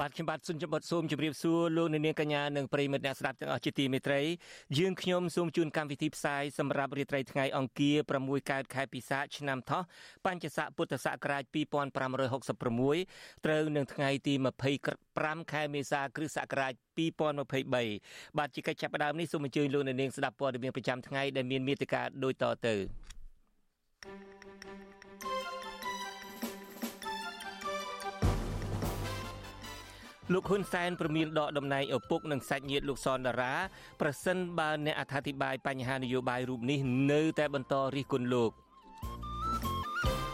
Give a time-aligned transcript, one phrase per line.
[0.00, 4.20] បាទខ្ញុំបាទសុនចំបត់សូមជម្រាបសួរលោកអ្នកនាងកញ្ញានិងប្រិយមិត្តអ្នកស្ដាប់ទាំងអស់ជាទីមេត្រី
[4.78, 9.82] យើងខ្ញុំសូមជូនកម្មវិធីផ្សាយសម្រាប់រាត្រីថ្ងៃអង្គារ6កើតខែពិសាឆ្នាំថោះ
[10.26, 11.42] បញ្ញស័កពុទ្ធសករាជ
[12.24, 14.34] 2566ត្រូវនឹងថ្ងៃទី
[14.92, 16.72] 25ខែមេសាគ្រិស្តសករាជ
[17.34, 22.76] 2023បាទជាកិច្ចចាប់ផ្ដើមនេះសូមអញ្ជើញលោកអ្នកនាងស្ដាប់ព័ត៌មានប្រចាំថ្ងៃដែលមានមេត្តាដូចតទៅ
[24.02, 24.35] thank you
[30.32, 33.54] លោកហ៊ុនសែនប្រមានដកតំណែងឪពុកនិងសាច់ញាតិលោកសនដារា
[34.00, 36.78] ប្រសិនបើអ្នកអត្ថាធិប្បាយបញ្ហានយោបាយរូបនេះ
[37.12, 38.50] នៅតែបន្តរិះគន់លោក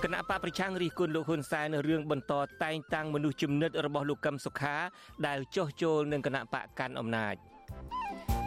[0.02, 2.32] គណៈបកប្រឆាំងរិះគន់លោកហ៊ុនសែនរឿងបន្ត
[2.62, 4.76] តែងតាំងមនុស្សជំនិតរបស់លោកកឹមសុខា
[5.26, 7.34] ដែលចោះចូលនឹងគណៈបកកាន់អំណាច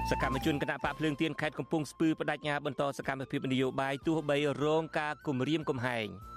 [0.10, 6.08] សកម្មជនគណៈបកភ្លើងទៀនខេត្តកំពង់ស្ពឺបដិញ្ញាបន្តសកម្មភាពនយោបាយទោះបីរងការគំរាមកំហែង។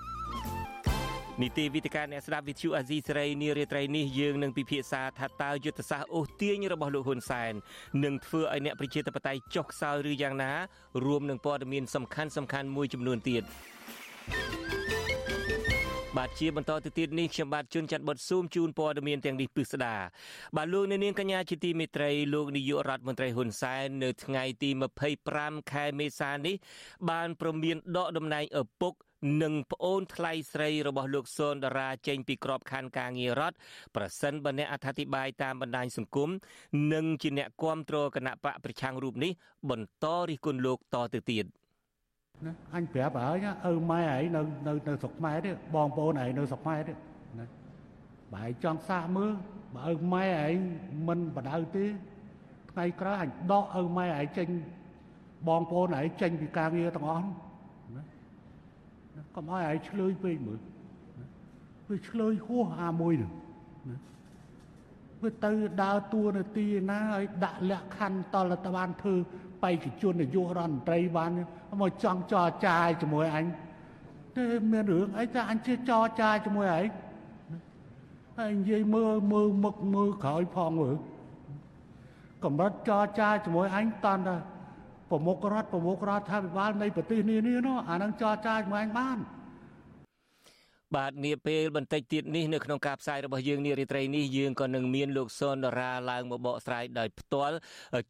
[1.42, 7.53] នីតិវិទ្យាអ្នកស្ដាប់វិទ្យុអាស៊ីសេរីនារាត្រីនេះយើងនឹងពិភាក្សាថាតើយុទ្ធសាស្ត្រអូសទាញរបស់លោកហ៊ុនសែន
[8.05, 10.53] នឹងធ្វើឲ្យអ្នកប្រជាធិបតេយ្យចុះខ្សោយឬយ៉ាងណា
[11.05, 13.42] រួមនឹងព័ត៌មានសំខាន់សំខាន់មួយចំនួនទៀត
[16.17, 19.95] បាទជាបន្តទៅទៀតនេះខ្ញុំបាទជួនច័ន្ទបុតស៊ូមជូនព័ត៌មានទាំងនេះពិស្ដា
[20.56, 24.70] បាទលោកអ្នកនាងកញ្ញាជាទីមេត្រីលោកនាយករដ្ឋមន្ត្រីហ៊ុនសែននៅថ្ងៃទី
[25.20, 26.56] 25ខែមេសានេះ
[27.11, 28.92] បានប្រមានដកតំណែងឪពុក
[29.42, 33.56] និងប្អូនថ្លៃស្រីរបស់លោកស៊ុនតារាចេញពីក្របខ័ណ្ឌការងាររដ្ឋ
[33.97, 36.30] ប្រសិនបើអ្នកអធិប្បាយតាមបណ្ដាញសង្គម
[36.92, 39.33] និងជាអ្នកគ្រប់គ្រងគណៈបកប្រឆាំងរូបនេះ
[39.70, 41.45] បន្តរិះគន់លោកតទៅទៀត
[42.46, 47.46] ណាអញប្រាប់ហើយឪម៉ែឯងនៅនៅនៅស្រុកខ្មែរទេបងប្អូនឯងនៅស្រុកខ្មែរទេណា
[48.35, 49.33] បើឯងចង់សាកមើល
[49.77, 50.55] បើឪម៉ែឯង
[51.08, 51.85] មិនបដៅទេ
[52.70, 54.48] ថ្ងៃក្រោយអញដកឪម៉ែឯងចេញ
[55.48, 57.29] បងប្អូនឯងចេញពីការងារទាំងអស់
[59.38, 60.60] កុំឲ្យឲ្យឆ្លើយពេកមើល
[61.88, 63.32] វាឆ្លើយហួសអាមួយនឹង
[65.22, 69.14] វាទៅដើរតួនាទីណាឲ្យដាក់លក្ខខណ្ឌតលតបានធ្វើ
[69.62, 71.30] បេក្ខជននាយករដ្ឋមន្ត្រីបាន
[71.80, 73.46] មកចង់ចរចាជាមួយអញ
[74.36, 76.86] ទេមានរឿងអីតែអញជាចរចាជាមួយឯង
[78.38, 80.96] ហើយនិយាយមើលមើលមុខមើលក្រោយផងមើល
[82.44, 84.36] កម្រិតចរចាជាមួយអញតាន់តែ
[85.11, 89.19] ប្រមុខរដ្ឋប្រមុខរដ្ឋាភិបាលនៃប្រទេសនានានោះអានឹងចរចាជាមួយអញបាន
[90.96, 97.56] បាទនាពេលបន្តិចទៀតនេះនៅក្នុងការផ្សាយរបស់យើងនារីត្រីនេះយើងក៏នឹងមានលោកសុនដរាឡើងមកបកស្រាយដោយផ្ទាល់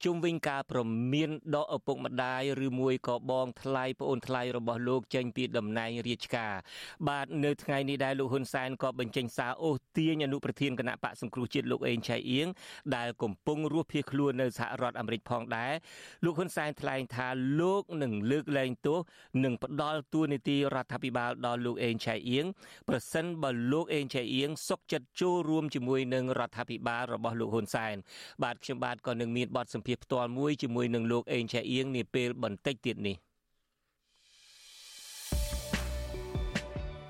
[0.04, 0.80] ជុំវិញការប្រ
[1.12, 6.54] មានដកឪពុកម្ដាយឬមួយក៏បងថ្លៃប្អូនថ្លៃរបស់លោកចេញពីតំណែងរាជការ
[7.08, 12.48] បាទនៅថ្ងៃនេះដែរលោកហ៊ុនសែនក៏បញ្ចេញសារអូសទាញអនុប្រធានគណៈបកសង្គ្រោះជាតិលោកអេងឆៃអៀង
[12.96, 15.72] ដែលកំពុងរស់ភៀសខ្លួននៅសហរដ្ឋអាមេរិកផងដែរ
[16.24, 17.28] លោកហ៊ុនសែនថ្លែងថា
[17.60, 18.98] លោកនឹងលើកលែងទោស
[19.44, 22.46] និងផ្ដល់ទួនាទីរដ្ឋាភិបាលដល់លោកអេងឆៃអៀង
[22.88, 27.96] ប្រសិនបើលោកអេងចៃអៀងសុកចិត្តចូលរួមជាមួយនឹងរដ្ឋាភិបាលរបស់លោកហ៊ុនសែន
[28.42, 33.16] បាទខ្ញុំបាទក៏នឹងមានបទសម្ភាសន៍ផ្ទាល់មួយជាមួយនឹងលោកអេងចៃអៀងនាពេលបន្តិចទៀតនេះ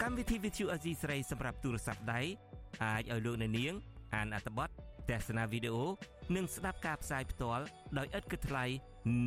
[0.02, 2.20] កម្មវិធី Vithu Azizi ស្រីសម្រាប់ទូរស័ព្ទដៃ
[2.84, 3.74] អាចឲ្យលោកអ្នកនាង
[4.14, 4.68] អានអត្ថបទ
[5.10, 5.84] ទស្សនាវីដេអូ
[6.36, 7.64] និងស្ដាប់ការផ្សាយផ្ទាល់
[7.98, 8.64] ដោយឥតគិតថ្លៃ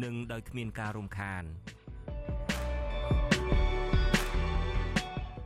[0.03, 1.44] និងដោយគ្មានការរំខាន។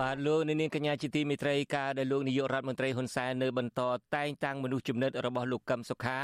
[0.00, 3.82] បាទលោកនាងកញ្ញាជាទីមេត្រីការដែលលោកនាយករដ្ឋមន្ត្រីហ៊ុនសែននៅបន្ត
[4.16, 6.18] តែងតាំងមនុស្សជំនិតរបស់លោកកឹមសុខា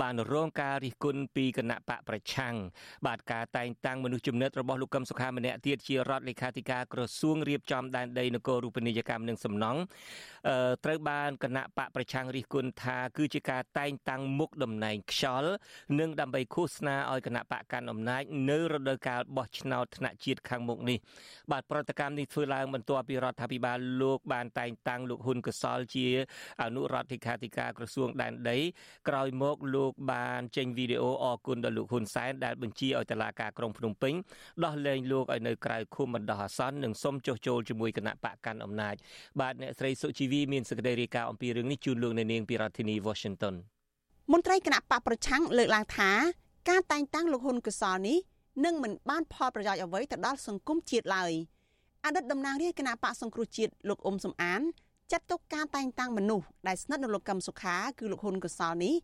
[0.00, 2.54] បានរងការរិះគន់ពីគណៈបកប្រឆាំង
[3.06, 9.80] បាទការតែងតាំងមនុស្សជំនិតរបស់លោកកឹមសុខាម្នាក់ទៀតជារដ្ឋលេខាធិការក្រសួងរៀបចំដែនដីនគររូបនីយកម្មនិងសំណង់
[10.84, 15.50] ត្រូវបានគណៈបកប្រឆាំងរិះគន់ថាគឺជាការតែងតាំងមុខតំណែងខ្យល់
[16.00, 20.98] និងដើម្បីឃោសនាឲ្យគណៈបកកាន់អំណាចនៅរដូវកាលបោះឆ្នោតថ្នាក់ជាតិខាងមុខនេះ
[21.50, 26.06] បាទប្រតិកម្មនេះធ្វើឡើងបន្ទាប់ពីរដ្ឋាភិបាលលោកបានតែងតាំងលោកហ៊ុនកសលជា
[26.62, 28.58] អនុរដ្ឋលេខាធិការក្រសួងដែនដី
[29.08, 34.14] ក្រោយមកលោកបានចេញវីដេអូអគុណដល់លោកហ៊ុនសែនដែលបញ្ជាឲ្យតុលាការក្រុងភ្នំពេញ
[34.64, 38.94] ដោះលែងលោកឲ្យនៅក្រៅឃុំបណ្ដោះអាសន្ននិងសុំចុះចូលជាមួយគណៈបកកាន់អំណាច
[39.40, 43.54] បាទអ្នកស្រីសុជីវីមានសេចក្តីរាយការណ៍អំពីរឿងនេះជូនលោកនៅនាងពីរដ្ឋធានី Washington
[44.32, 46.10] មន្ត្រីគណៈបកប្រឆាំងលើកឡើងថា
[46.70, 48.18] ការតែងតាំងលោកហ៊ុនកសលនេះ
[48.64, 51.32] នឹងមិនបានផលប្រយោជន៍អ្វីទៅដល់សង្គមជាតិឡើយ
[52.06, 54.60] អតីតតំណាងរាជគណៈបកសង្គ្រោះជាតិលោកអ៊ុំសំអាន
[55.12, 58.94] ចាត់ទុកការតែងតាំងមនុស្សដែលស្និទ្ធនឹងលោកកឹមសុខាគឺលោកហ៊ុនកសលនេះ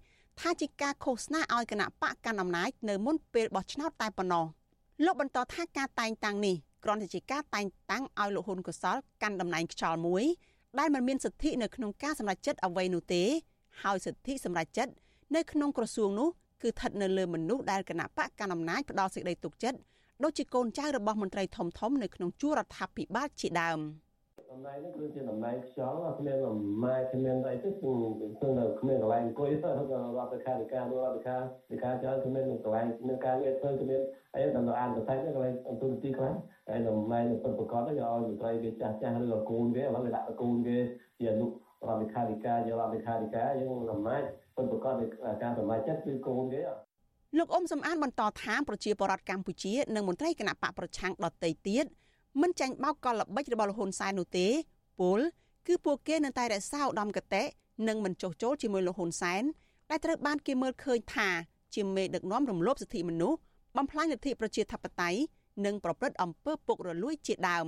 [0.41, 4.45] ថាជាការឃោសនាឲ្យគណៈបកកាន់អំណាចនៅមុនពេលបោះឆ្នោតតែប៉ុណ្ណោះ
[5.05, 10.25] លោកបន្តថាការតែងតាំងនេះគ្រាន់តែជាការតែងតាំងឲ្យលោកហ៊ុនកសលកាន់តំណែងខ្យល់មួយ
[10.79, 13.23] ដែលមិនមានសិទ្ធិនៅក្នុងការសម្រេចចិត្តអ្វីនោះទេ
[13.83, 14.93] ហើយសិទ្ធិសម្រេចចិត្ត
[15.37, 16.29] នៅក្នុងក្រសួងនោះ
[16.63, 19.79] គឺស្ថិតនៅលើមនុស្សដែលគណៈបកកណ្ដាលអំណាចផ្ដល់សេចក្តីទុកចិត្ត
[20.25, 23.81] ដូចជាកូនចៅរបស់មន្ត្រីធំធំនៅក្នុងជួររដ្ឋាភិបាលជាដើម
[24.51, 27.91] តំណែងនេះគឺជាតំណែងខ្យល់គ្មានអំណាចគ្មានអីទេគឺ
[28.41, 31.37] គឺនៅគ្មានកន្លែងអង្គុយទៅរដ្ឋលេខាធិការរដ្ឋលេខា
[31.71, 34.01] ធិការចៅគ្មានកន្លែងមានការងារធ្វើគ្មាន
[34.35, 36.33] អីតាមអានបន្ថែមកន្លែងអង្គុយទីខ្លះ
[36.69, 40.77] ហើយតំណែងពិតប្រកបទៅយកឲ្យមន្ត្រីគេចាស់ចាស់ឬក៏គូនគេឥឡូវគេដាក់គូនគេ
[41.19, 41.51] ជាអនុរ
[41.91, 44.23] ដ្ឋលេខាធិការយករដ្ឋលេខាធិការយើងអំណាច
[44.57, 45.07] ពិតប្រកបនៃ
[45.43, 46.61] ការសម្រេចចិត្តគឺគូនគេ
[47.37, 51.85] លោកអ៊ុំសំអានបន្តថាប្រជាពលរដ្ឋកម្ពុជានិងមន្ត្រីគណៈបកប្រឆាំងដទៃទៀត
[52.43, 54.47] មិនចាញ់បោកកលល្បិចរបស់លហ៊ុនសែននោះទេ
[55.01, 55.21] ពល
[55.67, 57.43] គឺពួកគេនៅតែរក្សាឧត្តមគតិ
[57.89, 59.43] និងមិនចុះចូលជាមួយលហ៊ុនសែន
[59.91, 61.29] ដែលត្រូវបានគេមើលឃើញថា
[61.75, 63.39] ជាមេដឹកនាំរំលោភសិទ្ធិមនុស្ស
[63.77, 65.21] បំផ្លាញលទ្ធិប្រជាធិបតេយ្យ
[65.65, 67.67] និងប្រព្រឹត្តអំពើពុករលួយជាដើម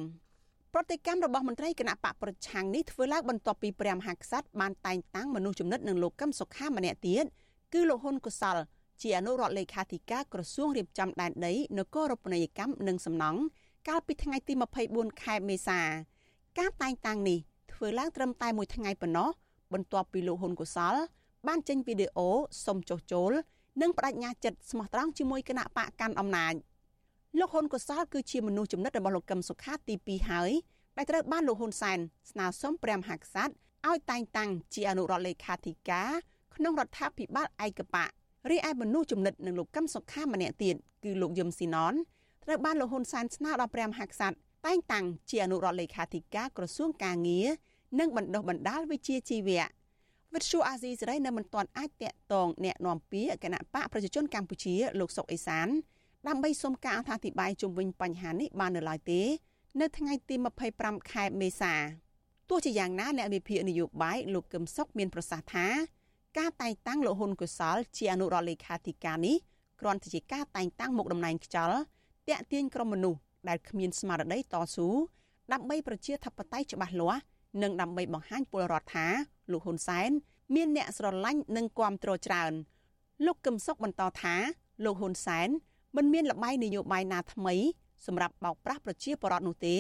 [0.75, 7.25] ប្រតិកម្មរបស់មន្ត្រីគណៈបកប្រឆាំងនេះធ្វើឡើងបន្ទាប់ពីព្រះមហាក្សត្របានតែងតាំងមនុស្សចំណិតនឹងលោកកឹមសុខាម្នាក់ទៀត
[7.73, 8.57] គឺលោកហ៊ុនកុសល
[9.03, 13.41] ជាអនុរដ្ឋលេខាធិការក្រសួងរៀបចំដែនដីនគររូបនីយកម្មនិងសំណង់
[13.89, 14.53] កាលពីថ្ងៃទី
[14.89, 15.81] 24ខែមេសា
[16.59, 17.39] ការតែងតាំងនេះ
[17.73, 19.29] ធ្វើឡើងត្រឹមតែមួយថ្ងៃប៉ុណ្ណោះ
[19.73, 20.95] បន្ទាប់ពីលោកហ៊ុនកុសល
[21.49, 22.29] បានចេញវីដេអូ
[22.67, 23.33] សុំចុះចូល
[23.83, 26.55] និងបដិញ្ញាចិត្តស្មោះត្រង់ជាមួយគណៈបកកាន់អំណាច
[27.39, 30.51] លោកហ៊ុនកុសលគឺជាមនុស្សចំណិតរបស់លោកកឹមសុខាទី2ហើយ
[30.97, 31.99] ដែលត្រូវបានលោកហ៊ុនសែន
[32.31, 33.53] ស្នើសុំព្រះមហាក្សត្រ
[33.89, 36.11] ឲ្យតែងតាំងជាអនុរដ្ឋលេខាធិការ
[36.55, 38.11] ក្នុងរដ្ឋាភិបាលឯកបក
[38.50, 41.94] រីឯមនុស្សចំណិតនឹងលោកកឹមសុខាម្នាក់ទៀតគឺលោកយឹមស៊ីណន
[42.44, 47.48] ត្រូវបានលោកហ៊ុនសែនស្នើដល់ព្រះមហាក្សត្រតែងតាំងជាអនុរដ្ឋលេខាធិការក្រសួងកាងារ
[48.00, 49.66] និងបណ្ដុះបណ្ដាលវិជ្ជាជីវៈ
[50.34, 55.68] វិទ្យុអាស៊ីសេរីនៅមិនទាន់អាចតាក់ទងแนะនាំពាក្យគណៈបកប្រជាជនកម្ពុជាលោកសុកអេសាន
[56.28, 59.22] ដើម្បីសុំការអធិប្បាយជុំវិញបញ្ហានេះបាននៅឡើយទេ
[59.82, 60.36] នៅថ្ងៃទី
[60.74, 61.74] 25ខែមេសា
[62.50, 65.68] ទោះជាយ៉ាងណាអ្នកវិភាគនយោបាយលោកកឹមសុខមានប្រសាសន៍ថា
[66.39, 69.37] ការតែងតាំងលោកហ៊ុនកុសល ជាអនុរដ្ឋលេខាធិការនេះ
[69.81, 71.79] គ្រាន់តែជាការតែងតាំងមុខតំណែងខ្យល់
[72.29, 74.89] តាក់ទាញក្រុមមនុស្សដែលគ្មានស្មារតីតស៊ូ
[75.53, 77.23] ដើម្បីប្រជាធិបតេយ្យច្បាស់លាស់
[77.63, 79.07] និងដើម្បីបង្ហាញពលរដ្ឋថា
[79.53, 80.11] លោកហ៊ុនសែន
[80.55, 82.53] មានអ្នកស្រឡាញ់និងគាំទ្រច្រើន
[83.27, 84.35] លោកកឹមសុខបន្តថា
[84.85, 85.49] លោកហ៊ុនសែន
[85.97, 87.55] មិនមានលបាយនយោបាយណាថ្មី
[88.07, 89.77] សម្រាប់បោកប្រាស់ប្រជាពលរដ្ឋនោះទេ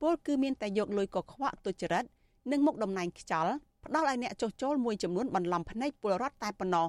[0.00, 2.04] ពលគឺមានតែយកលុយកខ្វក់ទុច្ចរិត
[2.52, 3.52] និងមុខតំណែងខ្យល់
[3.86, 6.88] ផ្ដល់ឲ្យអ្នកចុះចូលមួយចំនួនបន្លំភ្នែកពលរដ្ឋតែប៉ុណ្ណោះ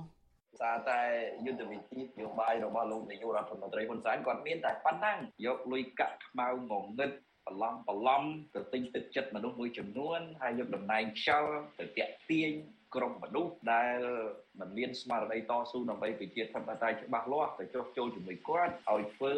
[0.61, 0.99] សារតែ
[1.45, 7.11] យុទ្ធវិធីនយោបាយរបស់លោកនាយករដ្ឋមន្ត្រីហ៊ុនសែនគាត់មានតែប៉ុណ្ណឹងយកលុយកាក់ខ្មៅងងឹត
[7.45, 8.23] បន្លំបន្លំ
[8.55, 12.51] ទៅទិញទឹកចិត្តមនុស្សមួយចំនួនហើយយកតំណែងខ្យល់ទៅតាក់ទាញ
[12.95, 13.97] ក្រុមមនុស្សដែល
[14.59, 19.35] មិនមានស្មារតីតស៊ូដើម្បីប្រជាធិបតេយ្យច្បាស់លាស់ទៅចុះចូលជាមួយគាត់ឲ្យធ្វើ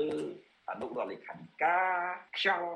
[0.69, 1.97] អនុរដ្ឋលេខាធិការ
[2.37, 2.69] ខ្យល់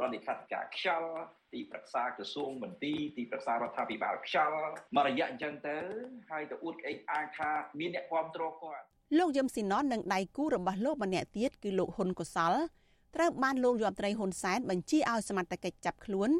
[0.00, 1.12] រដ្ឋលេខាធិការខ្យល់
[1.52, 5.76] ទីប្រឹក្សាក្រសួងមន្ទីរទីប្រឹក្សារដ្ឋាភិបាលខ្យល់មករយៈអញ្ចឹងទៅ
[6.30, 8.84] ហើយទៅអួតក្អេកអាងថាមានអ្នកគ្រប់គ្រងគាត់
[9.18, 12.54] លោកយឹមស៊ីណននិងដៃគូរបស់លោកម្នាក់ទៀតគឺលោកហ៊ុនកុសល
[13.14, 16.30] ត្រូវបានលោកយមត្រីហ៊ុនសែនបញ្ជាឲ្យសមត្ថកិច្ចចាប់ខ្លួន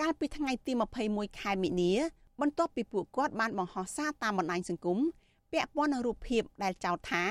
[0.00, 0.72] កាលពីថ្ងៃទី
[1.06, 1.92] 21ខែមិនិនា
[2.40, 4.98] បន្ទាប់ពីពួកគាត់បានបង្ហោះសារតាមបណ្ដាញសង្គម
[5.52, 7.24] ពាក់ព័ន្ធនឹងរូបភាពដែលចោទថា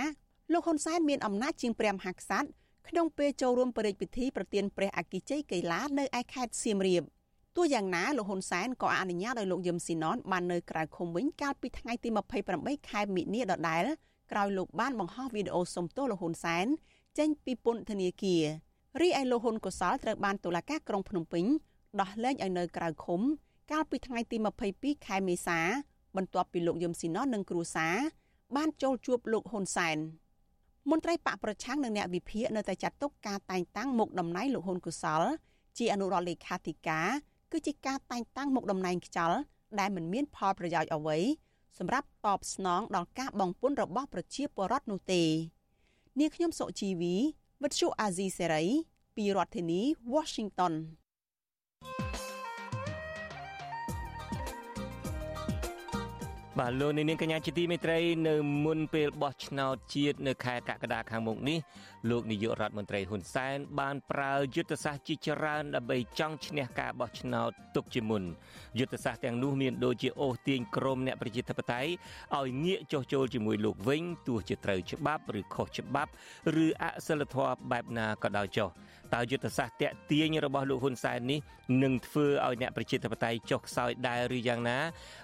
[0.52, 2.48] លោកហ៊ុនសែនមានអំណាចជាងព្រះមហាក្សត្រ
[2.90, 7.04] ក្នុងពេលចូលរួមបរិយាពិធីប្រទានព្រះអគិជ័យកីឡានៅឯខេត្តសៀមរាប
[7.58, 12.10] ទោះយ៉ាងណាលោកហ៊ុនសែនក៏អនុញ្ញាតឲ្យលោកយឹមស៊ីណនបាននៅក្រៅឃុំវិញកាលពីថ្ងៃទី
[12.50, 13.84] 28ខែមិនិនាដដែល
[14.32, 16.66] ក្រោយលោកបានបង្ហោះវីដេអូសុំទោសលោកហ៊ុនសែន
[17.18, 18.44] ចេញពីពន្ធនាគារ
[19.02, 21.46] រីឯលោកហ៊ុនកុសលត្រូវបានតុលាការក្រុងភ្នំពេញ
[22.02, 23.22] ដោះលែងឲ្យនៅក្រៅឃុំ
[23.72, 24.38] កាលពីថ្ងៃទី
[24.72, 25.60] 22ខែមេសា
[26.16, 27.96] បន្ទាប់ពីលោកយឹមស៊ីណននិងគ្រួសារ
[28.56, 29.98] បានចូលជួបលោកហ៊ុនសែន
[30.90, 35.24] មន្ត្រីបកប្រឆាំងនិងអ្នកវិភាគនៅតែចាត់ទុកការតែងតាំងមុខតំណែងលោកហ៊ុនកុសល
[35.78, 37.10] ជាអនុរដ្ឋលេខាធិការ
[37.52, 39.32] គឺជាការតែងតាំងមុខតំណែងខ្ចល
[39.80, 41.18] ដែលមិនមានផលប្រយោជន៍អ្វី
[41.78, 45.24] សម្រាប់តបស្នងដល់ការបងពុនរបស់ប្រជាពលរដ្ឋនោះទេ
[46.20, 47.16] នាងខ្ញុំសុជីវី
[47.64, 48.64] វិទ្យុអាស៊ីសេរី
[49.16, 49.82] ពីរដ្ឋធានី
[50.14, 50.74] Washington
[56.60, 58.36] បាទលោកនាងកញ្ញាជាទីមេត្រី នៅ
[58.66, 61.60] មុនពេលបោះឆ្នោតជាតិនៅខែកក្កដាខាងមុខនេះ
[62.10, 68.24] លោកនាយករដ្ឋមន្ត្រីហ៊ុនសែនបានប្រើយុទ្ធសាស្ត្រជាច្រើនដើម្បីចង់ឈ្នះការបោះឆ្នោតទុកជាមុន
[68.80, 71.90] យុទ្ធសាស្ត្រទាំងនោះមានដូចជាអូសទាញក្រមអ្នកប្រជាធិបតេយ្យ
[72.38, 76.12] ឲ្យងាកចុះចូលជាមួយលោកវិញទោះជាត្រូវច្បាប់ឬខុសច្បាប់
[76.64, 78.70] ឬអសិលធម៌បែបណាក៏ដោយចុះ
[79.16, 81.40] តើយុទ្ធសាស្ត្រតាក់ទាញរបស់លោកហ៊ុនសែននេះ
[81.84, 84.78] នឹងធ្វើឲ្យអ្នកប្រជាធិបតេយ្យចុះខ្សោយដែរឬយ៉ាងណា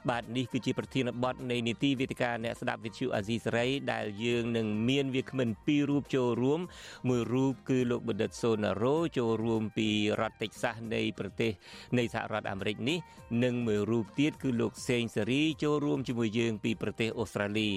[0.10, 6.60] បាទនេះគឺជាប្រធានបទនៃនីតិវិទ្យាអ្នកស្ដាប់វិទ្យុអាស៊ីសេរីដែលយើងនឹងមានវាគ្មិនពីររូបចូលរួម
[7.08, 9.90] មួយរូបគឺលោកបណ្ឌិតសូណារ៉ូចូលរួមពី
[10.20, 11.52] រដ្ឋតិចសាសនៃប្រទេស
[11.98, 13.00] នៃសហរដ្ឋអាមេរិកនេះ
[13.44, 17.70] និងមួយរូបទៀតគឺលោកសេងសេរីចូលរួមជាមួយយើងពីប្រទេសអូស្ត្រាលី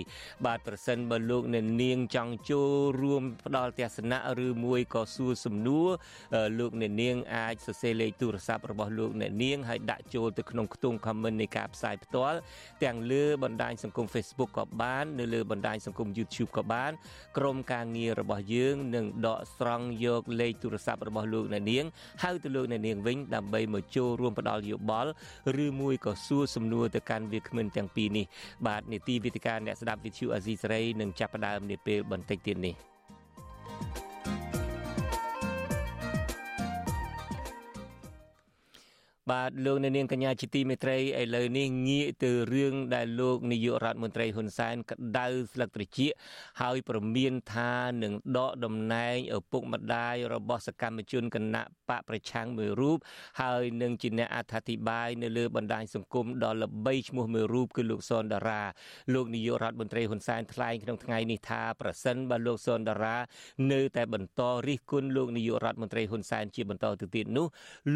[0.47, 2.71] បាទប្រសិនបើលោកអ្នកនាងចង់ចូល
[3.03, 5.89] រួមផ្ដល់ទស្សនៈឬមួយក៏សួរសំណួរ
[6.59, 12.39] លោកអ្នកនាងអាចសរសេរលេខទូរស័ព្ទរបស់លោកអ្នកនាងហើយដាក់ចូលទៅក្នុងខ្ទង់ comment នៃការផ្សាយផ្ទាល់
[12.85, 16.93] ទាំងលើបណ្ដាញសង្គម Facebook ក៏បាន នៅលើបណ្ដាញសង្គម YouTube ក៏បាន
[17.39, 21.85] ក្រុមការងាររបស់យើងនឹងដកស្រង់យកលេខទូរស័ព្ទរបស់លោកអ្នកនាង
[22.23, 25.11] ហៅទៅលោកអ្នកនាងវិញដើម្បីមកចូលរួមផ្ដល់យោបល់
[25.65, 28.27] ឬមួយក៏សួរសំណួរទៅកាន់វាគ្មិនទាំងពីរនេះ
[28.67, 32.75] បាទនីតិវិទ្យាអ្នកស្ដាប់វិទ្យុអាស៊ីសេរីនឹងចាប់ផ្ដើមនាពេលបន្តិចទៀតនេះ
[33.79, 34.06] thank you
[39.33, 46.11] បាទលោកអ្នកនាងកញ្ញាជាទីមេត្រីឥឡូវនេះងាកទៅរឿងដែលលោកនាយករដ្ឋមន្ត្រីហ៊ុនសែនក្តៅស្លឹកត្រចៀក
[46.61, 52.99] ហើយប្រមានថានឹងដកតំណែងឪពុកម្ដាយរបស់សកម្មជនគណៈបកប្រឆាំងមួយរូប
[53.41, 58.63] ហើយនឹងជាអ្នកអត្ថាធិប្បាយនៅលើបណ្ដាញសង្គមដ៏ល្បីឈ្មោះមួយរូបគឺលោកសុនដារា
[59.15, 63.17] លោកនាយករដ្ឋមន្ត្រីហ៊ុនសែនថ្លែងក្នុងថ្ងៃនេះថាប្រសិនបើលោកសុនដារា
[63.73, 67.47] នៅតែបន្តរិះគន់លោកនាយករដ្ឋមន្ត្រីហ៊ុនសែនជាបន្តទៅទៀតនោះ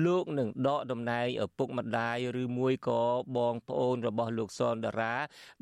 [0.07, 3.03] លោកនឹងដកតំណែងែងឪពុកម្ដាយឬមួយក៏
[3.37, 5.15] បងប្អូនរបស់លោកសនដារា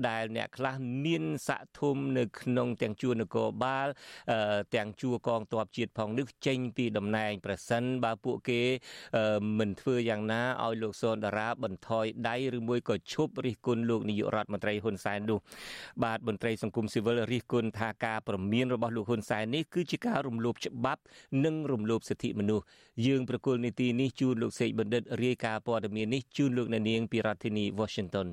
[0.09, 0.75] ដែលអ្នកខ្លះ
[1.05, 3.89] មានស័ក្តិធំនៅក្នុងទាំងជួរនគរបាល
[4.77, 8.63] ទាំងជួរកងទ័ពជាតិផងនេះចេញពីតំណែងប្រសិនបើពួកគេ
[9.59, 15.39] មិនធ្វើយ៉ាងណាឲ្យលោកសនដារាបន្ថយដៃឬមួយក៏ឈប់រិះគន់លោកនាយករដ្ឋមន្ត្រីហ៊ុនសែននោះ
[16.05, 21.03] បាទមន្ត្រីសង្គមស៊ីវិលរិះគន់ថាការប្រមានរបស់លោកហ៊ុនសែននេះគឺជាការរំលោភច្បាប់
[21.45, 22.65] និងរំលោភសិទ្ធិមនុស្ស
[23.07, 28.29] យើងប្រគល់នីតិនេះជូនលោកសេកបណ្ឌិតរាយការណ៍ព័ត៌មាននេះជូនលោកអ្នកនាងពីរដ្ឋធានី Washington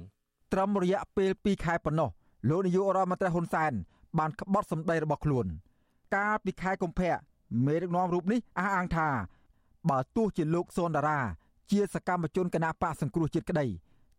[0.54, 2.10] ត្រឹមរយៈពេល2ខែប៉ុណ្ណោះ
[2.50, 3.72] លោកនាយករដ្ឋមន្ត្រីហ៊ុនសែន
[4.20, 5.46] បានក្បត់សម្ដីរបស់ខ្លួន
[6.16, 7.16] កាលពីខែកុម្ភៈ
[7.66, 9.10] មេដឹកនាំរូបនេះអះអាងថា
[9.90, 11.20] បើទោះជាលោកសុនដារា
[11.72, 13.68] ជាសកម្មជនគណបកសង្គ្រោះជាតិក្តី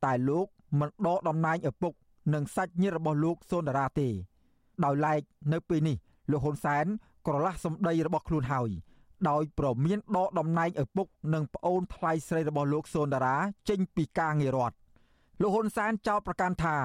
[0.05, 0.47] តែលោក
[0.81, 1.93] មិនដកតំណែងឪពុក
[2.35, 4.09] និងសាច់ញាតិរបស់លោកសុនដារាទេ
[4.85, 5.21] ដោយឡែក
[5.53, 5.97] នៅពេលនេះ
[6.31, 6.87] លោកហ៊ុនសែន
[7.27, 8.71] ក្រឡាស់សម្ដីរបស់ខ្លួនហើយ
[9.31, 13.37] ដោយប្រមានដកតំណែងឪពុកនិងប្អូនថ្លៃស្រីរបស់លោកសូនតារា
[13.69, 14.77] ចេញពីការងាររដ្ឋ
[15.41, 16.77] លោកហ៊ុនសែនចោទប្រកាន់ថា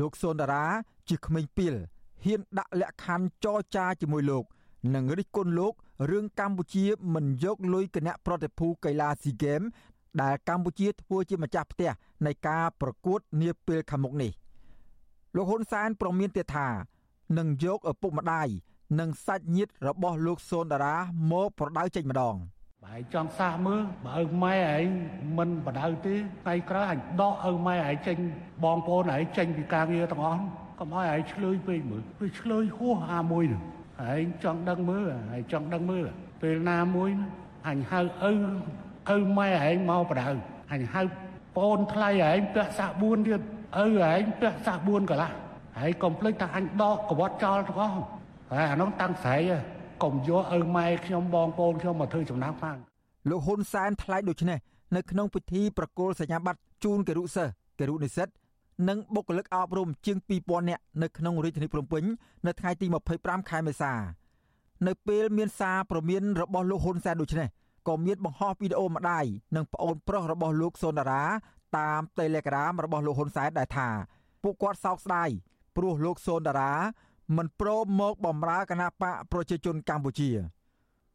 [0.00, 0.64] លោកសូនតារា
[1.08, 1.74] ជាក្មេងពីល
[2.24, 4.44] ហ៊ានដាក់លក្ខខណ្ឌចរចាជាមួយលោក
[4.94, 5.74] និងរិះគន់លោក
[6.10, 6.84] រឿងកម្ពុជា
[7.14, 9.62] មិនយកលុយគណៈប្រតិភូកីឡាស៊ីហ្គេម
[10.22, 11.90] ដែលកម្ពុជាធ្វើជាម្ចាស់ផ្ទះ
[12.26, 14.32] នៃការប្រកួតនាពេលខាងមុខនេះ
[15.36, 16.68] លោកហ៊ុនសែនប្រមានទៀតថា
[17.38, 18.48] នឹងយកឪពុកម្ដាយ
[19.00, 20.96] និងសាច់ញាតិរបស់លោកសូនតារា
[21.32, 22.34] មកប្រដៅចេញម្ដង
[22.84, 24.86] បើឯងចង់សាសមើលបើឪម៉ែឯង
[25.38, 28.16] មិនបដៅទេថ្ងៃក្រោយអញដកឪម៉ែឯងចេញ
[28.64, 30.42] បងប្អូនឯងចេញពីការងារទាំងអស់
[30.78, 33.60] កុំឲ្យឯងឆ្លើយពេកមើលវាឆ្លើយហួសអាមួយនោះ
[34.12, 36.04] ឯងចង់ដឹងមើលឯងចង់ដឹងមើល
[36.42, 37.10] ពេលណាមួយ
[37.68, 40.28] អញហៅឪឪម៉ែឯងមកបដៅ
[40.72, 41.02] អញហៅ
[41.56, 43.40] ប្អូនថ្លៃឯងពាក់សាក់4ទៀត
[43.78, 45.30] ឪឯងពាក់សាក់4កន្លះ
[45.78, 48.21] ហើយកុំភ្លេចថាអញដកកវត្តចោលទាំងអស់ហើយ
[48.54, 49.42] អានោះតាំងស្រ័យ
[50.02, 52.76] កុំយកឪម៉ែខ្ញុំបងប្អូនខ្ញុំមកធ្វើចំណាំផង
[53.30, 54.58] លោកហ៊ុនសែនថ្លែងដូចនេះ
[54.96, 58.28] នៅក្នុងពិធីប្រគល់សញ្ញាបត្រជូនគរុសិស្សគរុនិស្សិត
[58.88, 62.04] និងបុគ្គលិកអប់រំជាង2000នាក់នៅក្នុងរាជធានីភ្នំពេញ
[62.46, 62.86] នៅថ្ងៃទី
[63.18, 63.92] 25ខែមេសា
[64.86, 67.48] នៅពេលមានសារព្រមានរបស់លោកហ៊ុនសែនដូចនេះ
[67.88, 69.24] ក៏មានបង្ហោះវីដេអូម្ដាយ
[69.56, 71.24] និងប្អូនប្រុសរបស់លោកសុនដារា
[71.78, 73.88] តាម Telegram របស់លោកហ៊ុនសែនដែលថា
[74.42, 75.28] ពួកគាត់សោកស្ដាយ
[75.76, 76.72] ព្រោះលោកសុនដារា
[77.36, 80.30] មិនព្រមមកបម្រើគណៈបកប្រជាជនកម្ពុជា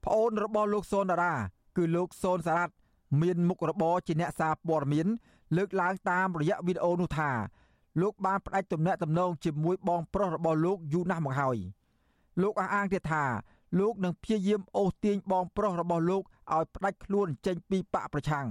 [0.04, 1.34] ប្អូនរបស់លោកសូនតារា
[1.78, 2.74] គឺលោកសូនសារ៉ាត់
[3.22, 5.08] មានមុខរបរជាអ្នកសារព័ត៌មាន
[5.58, 7.32] លើកឡើងតាមរយៈវីដេអូនោះថា
[8.02, 11.58] លោកបានផ្ដាច់ទំនាក់ទំនងជាមួយបងប្រុសរបស់លោកយូរណាស់មកហើយ
[12.42, 13.24] លោកអះអាងទៀតថា
[13.80, 18.48] លោកនឹងព្យាយាមអូសទាញបងប្រុសរបស់លោកឲ្យផ្ដាច់ខ្លួនចេញពីបកប្រឆាំង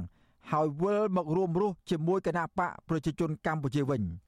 [0.52, 4.02] ហើយវិលមករួមរស់ជាមួយគណៈបកប្រជាជនកម្ពុជាវិញ។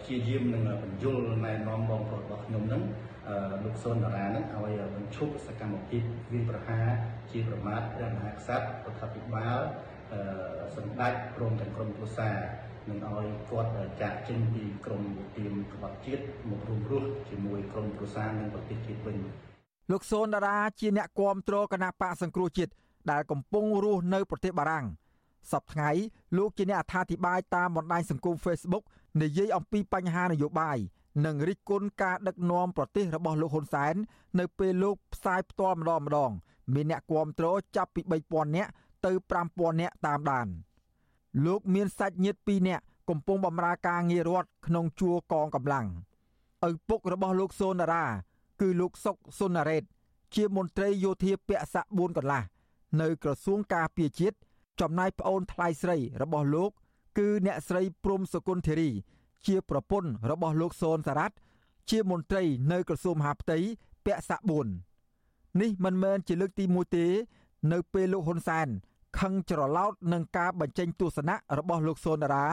[0.00, 2.82] ព្យាយាមនឹងបញ្យលណែនាំបងប្រុសរបស់ខ្ញុំនឹង
[3.64, 6.02] លោកសុនតារានឹងឲ្យបញ្ឈប់សកម្មភាព
[6.32, 6.86] វាយប្រហារ
[7.30, 9.58] ជាប្រមាថព្រះមហាក្សត្ររដ្ឋាភិបាល
[10.76, 12.36] សម្ដេចព្រមទាំងក្រុមគ្រួសារ
[12.88, 13.70] នឹងឲ្យគាត់
[14.02, 15.02] ចាក់ចេញពីក្រម
[15.36, 19.16] ទាមក្បត់ជាតិមករួមរស់ជាមួយក្រមគ្រួសារនិងប្រទេសជាតិវិញ
[19.90, 22.72] លោកសូនតារាជាអ្នកគាំទ្រគណៈបកសង្គ្រោះជាតិ
[23.10, 24.86] ដែលកំពុងរស់នៅប្រទេសបារាំង
[25.52, 26.04] សប្តាហ៍
[26.38, 28.84] លោកជាអ្នកអត្ថាធិប្បាយតាមបណ្ដាញសង្គម Facebook
[29.20, 30.78] និយាយអំពីបញ្ហានយោបាយ
[31.24, 33.94] និងរិះគន់ការដឹកនាំប្រទេសរបស់លោកហ៊ុនសែន
[34.38, 36.30] នៅពេលលោកផ្សាយផ្ទាល់ម្ដងម្ដង
[36.74, 37.46] មានអ្នកគាំទ្រ
[37.76, 38.70] ចាប់ពី3000នាក់
[39.06, 39.12] ទៅ
[39.46, 40.46] 5000នាក់តាមដាន
[41.46, 45.86] លោកមានសាច់ញាតិ2នាក់កំពុងបម្រើការងាររដ្ឋក្នុងជួរកងកម្លាំង
[46.68, 48.04] ឪពុករបស់លោកសូណារ៉ា
[48.60, 49.84] គឺលោកសុកសុណារ៉េត
[50.34, 52.42] ជាមន្ត្រីយោធាពាក់ស័ក4កន្លះ
[53.00, 54.36] នៅក្រសួងការពារជាតិ
[54.80, 56.70] ចំណែកប្អូនថ្លៃស្រីរបស់លោក
[57.18, 58.90] គឺអ្នកស្រីព្រំសុគន្ធធារី
[59.46, 61.36] ជាប្រពន្ធរបស់លោកសូនសារ៉ាត់
[61.90, 63.58] ជាមន្ត្រីនៅក្រសួងមហាផ្ទៃ
[64.04, 64.40] ពាក់ស័ក
[65.00, 67.06] 4នេះមិនមែនជាលើកទី1ទេ
[67.72, 68.68] នៅពេលលោកហ៊ុនសែន
[69.18, 72.46] ខឹងច្រឡោតនឹងការបញ្ចេញទស្សនៈរបស់លោកសូណារ៉ា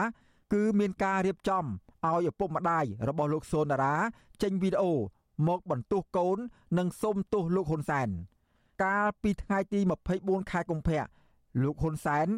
[0.52, 3.94] គឺមានការរៀបចំឲ្យឪពុកម្ដាយរបស់លោកសូណារ៉ា
[4.42, 4.92] ចេញវីដេអូ
[5.48, 6.38] មកបន្ទោសកូន
[6.78, 8.08] និងសុំទោសលោកហ៊ុនសែន
[8.84, 9.80] កាលពីថ្ងៃទី
[10.16, 11.04] 24ខែកុម្ភៈ
[11.62, 12.28] លោកហ៊ុនសែន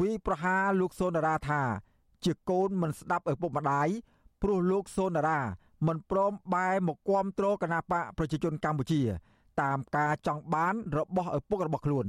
[0.00, 1.62] វាយប្រហារលោកសូណារ៉ាថា
[2.24, 3.88] ជាកូនមិនស្ដាប់ឪពុកម្ដាយ
[4.42, 5.40] ព្រោះលោកសូណារ៉ា
[5.86, 9.00] មិនព្រមបែរមកគាំទ្រគណបកប្រជាជនកម្ពុជា
[9.62, 12.06] តាមការចង់បានរបស់ឪពុករបស់ខ្លួន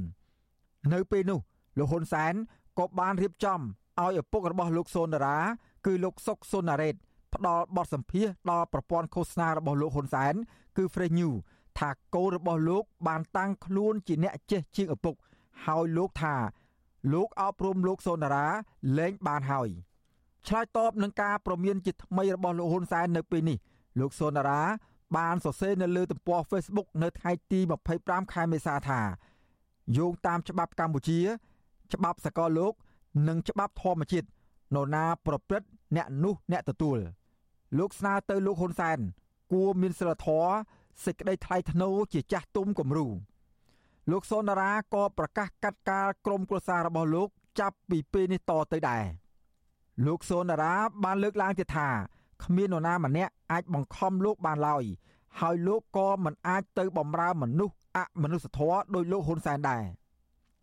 [0.92, 1.40] នៅពេលនោះ
[1.78, 2.34] លោកហ៊ុនសែន
[2.78, 3.60] ក៏បានរៀបចំ
[4.00, 5.36] ឲ្យឪពុករបស់លោកសូណារ៉ា
[5.86, 6.94] គឺលោកសុកសូណារ៉េត
[7.34, 10.34] ផ្ដល់បទសម្ភាសដល់ប្រព័ន្ធឃោសនារបស់លោកហ៊ុនសែន
[10.76, 11.36] គឺ Fresh News
[11.78, 15.14] ថាកូនរបស់លោកបានតាំងខ្លួនជាអ្នកចេះជាងឪពុក
[15.64, 16.34] ហើយលោកថា
[17.12, 18.46] លោកអប់រំលោកសូណារ៉ា
[18.98, 19.68] លែងបានហើយ
[20.46, 23.58] ឆ្លើយតបនឹងការប្រមានជាថ្មីរបស់លោកហ៊ុនសែននៅពេលនេះ
[24.00, 24.60] លោកសូណារ៉ា
[25.16, 27.60] បានសរសេរនៅលើទំព័រ Facebook នៅថ្ងៃទី
[27.96, 29.00] 25ខែមេសាថា
[29.96, 31.20] យោងតាមច្បាប់កម្ពុជា
[31.92, 32.72] ច្បាប់សកលលោក
[33.28, 34.26] និងច្បាប់ធម្មជាតិ
[34.74, 36.98] នរណាប្រព្រឹត្តអ្នកនោះអ្នកទទួល
[37.78, 38.98] លោកស្នើទៅលោកហ៊ុនសែន
[39.52, 40.52] គួរមានសិលធម៌
[41.04, 43.06] សេចក្តីថ្លៃថ្នូរជាចាស់ទុំគំរូ
[44.10, 47.28] លោកសុនដារាក៏ប្រកាសកាត់ការក្រុមគ្រួសាររបស់លោក
[47.60, 49.04] ចាប់ពីពេលនេះតទៅដែរ
[50.06, 51.88] លោកសុនដារាបានលើកឡើងទៀតថា
[52.44, 54.84] គ្មាននរណាម្នាក់អាចបង្ខំលោកបានឡើយ
[55.40, 59.84] ហើយលោកក៏មិនអាចទៅបំរើមនុស្សអមនុស្សធម៌ដោយលោកហ៊ុនសែនដែរ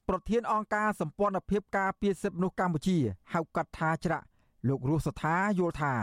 [0.07, 2.97] ប្រធានអង្គការសម្ព័ន្ធភាពការពារសិទ្ធិមនុស្សកម្ពុជា
[3.33, 4.25] ហៅកាត់ថាច្រាក់
[4.67, 5.93] លោករស់សថាយល់ថា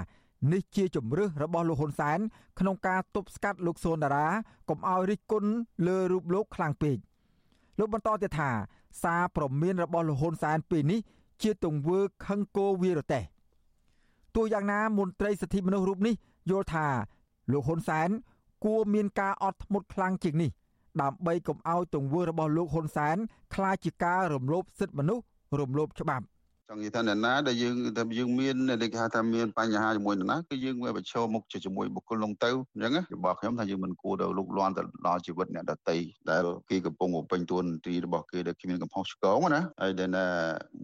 [0.52, 2.18] នេះជាជំរឿសរបស់លោកហ៊ុនសែន
[2.58, 4.28] ក្នុងការទប់ស្កាត់លោកសូនតារា
[4.68, 5.50] កុំឲ្យរិះគន់
[5.86, 6.96] លើរូបលោកខ្លាំងពេក
[7.78, 8.50] លោកបន្តទៀតថា
[9.02, 11.00] សារប្រមានរបស់លោកហ៊ុនសែនពេលនេះ
[11.42, 13.24] ជាទង្វើខឹងគោវីរតេស
[14.34, 16.14] ទោះយ៉ាងណាមន្ត្រីសិទ្ធិមនុស្សរូបនេះ
[16.50, 16.86] យល់ថា
[17.52, 18.08] លោកហ៊ុនសែន
[18.64, 20.50] គួរមានការអត់ធ្មត់ខ្លាំងជាងនេះ
[21.02, 23.16] ដើម្បីកុំឲ្យទង្វើរបស់លោកហ៊ុនសែន
[23.54, 25.24] ក្លាយជាការរំលោភសិទ្ធិមនុស្ស
[25.60, 26.24] រំលោភច្បាប់
[26.70, 35.98] ចង់និយាយថាអ្នកណាដែលយើងតែយើងមានដែលគេហៅថាមានបញ្ហាជាមួយនរណាគឺយើងវាប្រឈមមុខជាមួយបុគ្គលនោះទៅអញ្ចឹងរបស់ខ្ញុំថាយើងមិនគួរទៅលុកលាន់ទៅដល់ជីវិតអ្នកដតី
[36.30, 40.26] ដែលគេកំពុងបំពេញតួនាទីរបស់គេដែលគ្មានកំហុសឆ្គងណាហើយដែលណា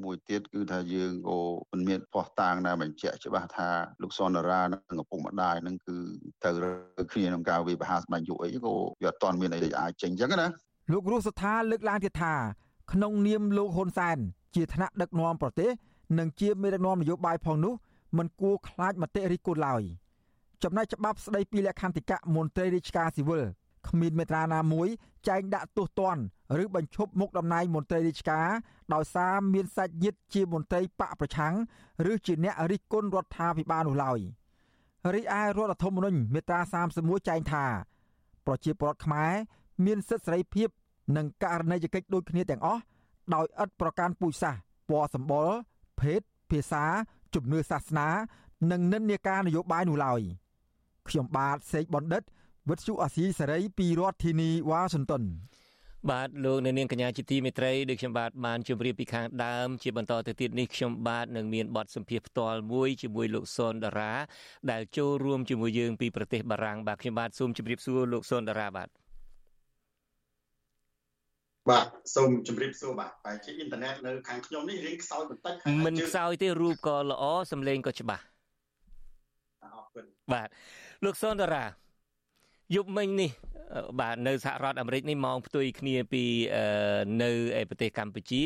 [0.03, 1.38] មួយទៀតគឺថាយើងក៏
[1.73, 3.68] មិនមានផោះតាងណាបញ្ជាក់ច្បាស់ថា
[4.03, 5.97] លោកសនរានិងឪពុកម្ដាយនឹងគឺ
[6.44, 6.51] ទៅ
[7.12, 10.49] គ្នាក្នុងការវិបហាស្បែកយុអីក៏វាអត់ទាន់មានអីអាចចេញអញ្ចឹងណា
[10.92, 12.35] លោករស់សថាលើកឡើងទៀតថា
[12.92, 14.18] ក្នុងនាមលោកហ៊ុនសែន
[14.55, 15.71] ជាថ្នាក់ដឹកនាំប្រទេស
[16.19, 17.75] និងជាមេដឹកនាំនយោបាយផងនោះ
[18.19, 19.83] មិនគួរខ្លាចមតិរិះគន់ឡើយ
[20.62, 23.45] ចំណែកច្បាប់ស្ដីពីលក្ខន្តិកៈមន្ត្រីរាជការស៊ីវិល
[23.88, 24.88] គ្មានមេត្រាណាមួយ
[25.29, 26.23] ចែងដាក់ទោសទណ្ឌ
[26.62, 28.49] ឬបញ្ឈប់មុខតំណែងមន្ត្រីរាជការ
[28.95, 31.55] ដោយសារមានសាច់ញាតិជាមន្ត្រីបកប្រឆាំង
[32.11, 34.19] ឬជាអ្នករិះគន់រដ្ឋាភិបាលនោះឡើយ
[35.14, 36.61] រីឯរដ្ឋធម្មនុញ្ញមាត្រា
[36.95, 37.64] 31ចែងថា
[38.47, 39.33] ប្រជាពលរដ្ឋខ្មែរ
[39.85, 40.69] មានសិទ្ធិសេរីភាព
[41.17, 42.81] និងករណីយកិច្ចដូចគ្នាទាំងអស់
[43.35, 44.61] ដោយឥតប្រកាន់ពូជសាសន៍
[44.91, 45.51] ពណ៌សម្បុរ
[46.01, 46.85] ភេទភាសា
[47.35, 48.09] ជំនឿសាសនា
[48.71, 50.21] និងនិន្នាការនយោបាយនោះឡើយ
[51.09, 52.23] ខ្ញុំបាទសេកបណ្ឌិត
[52.71, 55.23] វិទ្យុអាស៊ីសេរីពីរដ្ឋធានីវ៉ាស៊ីនតោន
[56.11, 64.13] បាទលោកនៅនាងកញ្ញាជាទីមេត្រីដូចខ្ញុំបាទបានជម្រាបពីខាងដើមជាបន្តទៅទៀតនេះខ្ញុំបាទនឹងមានបទសម្ភាសផ្ទាល់មួយជាមួយលោកសុនដារា
[64.71, 68.89] ដែលចូលរួមជាមួយយើងពីប្រទេសបារាំងបាទខ្ញុំបាទសូមជម្រាបសួរលោកសុនដារាបាទ
[71.70, 75.55] បាទសូមជម្រាបសួរបាទបែរជាអ៊ីនធឺណិតនៅខាងខ្ញុំនេះរៀងខ្សោយបន្តិច
[75.87, 78.24] មិនខ្សោយទេរូបក៏ល្អសំឡេងក៏ច្បាស់
[79.62, 80.48] អរគុណបាទ
[81.05, 81.64] លោកសុនតារា
[82.72, 83.31] យប់មិញនេះ
[84.00, 86.24] បាទនៅសហរដ្ឋអាមេរិកនេះម៉ោងផ្ទុយគ្នាពី
[87.22, 88.42] នៅឯប្រទេសកម្ពុជា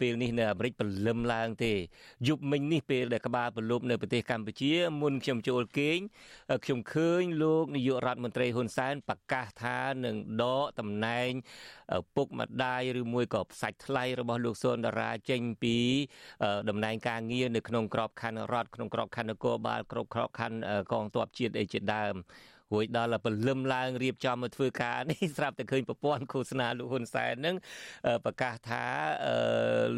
[0.00, 1.72] ពេលនេះនៅអាមេរិកព្រលឹមឡើងទេ
[2.28, 5.98] យប់មិញនេះពេលដែលក្បាលប្រលប់នៅប្រទេសកម្ពុជាមុនខ្ញុំចូលគេង
[6.64, 11.30] ខ្ញុំឃើញលោកនាយករដ្ឋមន្ត្រីហ៊ុនសែនប្រកាសថានឹងដកតំណែង
[12.16, 15.76] ពុកម្ដាយឬមួយក៏ផ្សាច់ថ្លៃរបស់លោកសុនដារាចេញពី
[16.68, 20.58] តំណែងការងារនៅក្នុងក្របខ័ណ្ឌរដ្ឋក្នុងក្របខ័ណ្ឌនគរបាលក្របក្របខ័ណ្ឌ
[20.92, 22.16] កងទ័ពជាតិអីជាដើម
[22.72, 27.56] រួចដល់ពលលឹមឡើងរៀបចំមកធ្វើការនេះស្រាប់តែឃើញប្រព័ន្ធឃោសនាលោកហ៊ុនសែននឹង
[28.24, 28.84] ប្រកាសថា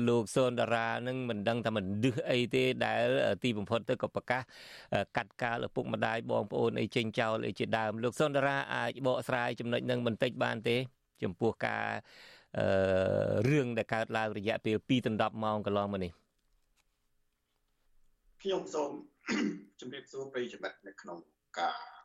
[0.09, 3.05] លោកសុនដារានឹងមិនដឹងថាមិនឌឹះអីទេដែល
[3.45, 4.43] ទីបំផុតទៅក៏ប្រកាស
[5.17, 10.77] កាត់កាលឪពុកម្ដាយបងប្អូនអីចេញចោលអីជាដើមលោកសុនដារាអាចបកស្រាយចំណុចនឹងបន្តិចបានទេ
[11.23, 11.87] ចំពោះការ
[12.59, 12.67] អឺ
[13.49, 16.13] រឿងដែលកើតឡើងរយៈពេល2ដណ្ដប់ម៉ោងកន្លងមកនេះ
[18.43, 18.91] ខ្ញុំសូម
[19.81, 21.19] ជម្រាបសួរប្រិយមិត្តនៅក្នុង
[21.59, 21.98] ការ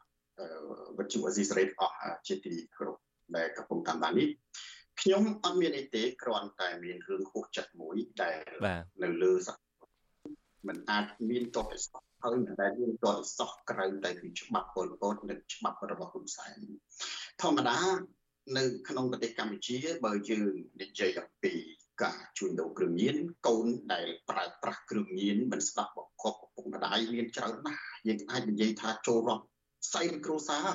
[0.97, 1.95] វិទ្យុអេស៊ីសេរីអស់
[2.27, 2.97] ជាទីគោរព
[3.37, 4.29] ដែលកំពុងតាមដាននេះ
[5.01, 8.41] ខ្ញុំអត់មានអីទេគ្រាន់តែមានរឿងហួសចិត្តមួយដែល
[9.03, 9.49] នៅលើស
[10.67, 16.57] มันអាចមានតបិសោះហើយមិនដែលមានតបិសោះក្រៅតែពីច្បាប់ពលពតនិងច្បាប់របស់ហ៊ុនសែន
[17.41, 17.79] ធម្មតា
[18.57, 21.53] នៅក្នុងប្រទេសកម្ពុជាបើយើងនិយាយអំពី
[22.03, 23.15] ការជួញដូរគ្រឿងញៀន
[23.47, 29.45] កូនដែលប្រើប្រាស់គ្រឿងញៀនមិនស្ដាប់បង្គាប់ឪពុកម្ដាយមានច្រើនណាស់យើងអាចនិយាយថាចូលរាប់
[29.85, 30.67] ផ្សែងគ្រួសារ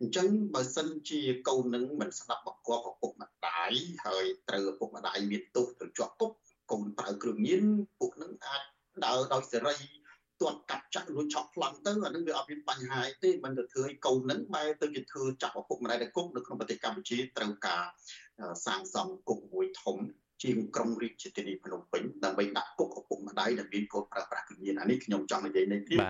[0.00, 3.72] អញ្ចឹងបើសិនជាកូននឹងមិនស្ដាប់បង្គាប់ឪពុកម្ដាយ
[4.06, 6.32] ហើយត្រូវឪពុកម្ដាយមានទោសទៅជាប់គុក
[6.70, 7.64] កូនប្រើគ្រឿងញៀន
[7.98, 8.62] ពួកនឹងអាច
[9.04, 9.76] ដើរដោយសេរី
[10.40, 17.82] ទាត់កាត់ចាក់លួចឆក់ប្លន់ទៅអានឹងវាអត់មានបញ្ហាទេមិនទៅធ្វើឲ្យកូននឹងបែរទៅជាធ្វើចាប់ឪពុកម្ដាយនៅគុកនៅក្នុងប្រទេសកម្ពុជាត្រូវការ
[18.66, 19.96] សាងសង់គុកមួយធំ
[20.42, 26.00] ជាងក្រុងរាជធានីភ្នំពេញដើម្បីដាក់គុកឪពុកម្ដាយដែលមានកូនប្រើប្រាស់គ្រឿងញៀនអានេះខ្ញុំចង់និយាយនេះទៀត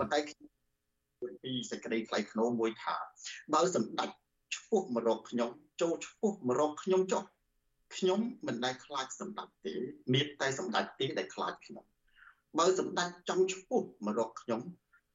[0.00, 0.53] ប៉ុន្តែខ្ញុំ
[1.42, 2.96] ពីសេចក្តីថ្លៃថ្នូរមួយថា
[3.54, 4.08] បើសម្ដេច
[4.56, 7.22] ឈ្មោះមករកខ្ញុំចូលឈ្មោះមករកខ្ញុំចុះ
[7.96, 9.74] ខ្ញុំមិនដែលខ្លាចសម្ដេចទេ
[10.14, 11.84] មានតែសម្ដេចទេដែលខ្លាចខ្ញុំ
[12.58, 14.60] បើសម្ដេចចង់ឈ្មោះមករកខ្ញុំ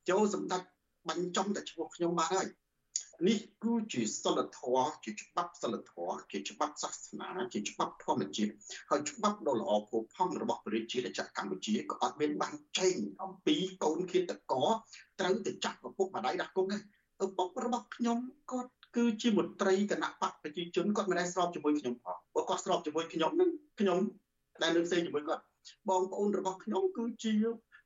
[0.09, 0.61] ចូលសម្ដេច
[1.07, 2.47] បាញ់ចំតែឈ្មោះខ្ញុំបានហើយ
[3.27, 8.51] នេះគឺជាសិលធម៌ជាច្បាប់សិលធម៌ជាច្បាប់សាសនាជាច្បាប់ធម្មជាតិ
[8.89, 14.69] ហើយច្បាប់ដ៏ល្អផូរផង់របស់ប្រជាជាតិកម្ពុជាក៏អត់មានបានចែងអំពីកូនឃាតករ
[15.19, 16.81] ត្រូវទៅចាក់ឪពុកម្ដាយដាក់គុកដែរ
[17.25, 18.17] ឪពុករបស់ខ្ញុំ
[18.51, 23.99] គាត់គឺជាមន្ត្រីគណៈបកប្រជាជនគាត់មិនដែលស្របជាមួយខ្ញុំផងព្រោះគាត់ស្របជាមួយខ្ញុំនឹងខ្ញុំ
[24.61, 25.43] ដែលនៅផ្សេងជាមួយគាត់
[25.89, 27.33] បងប្អូនរបស់ខ្ញុំគឺជា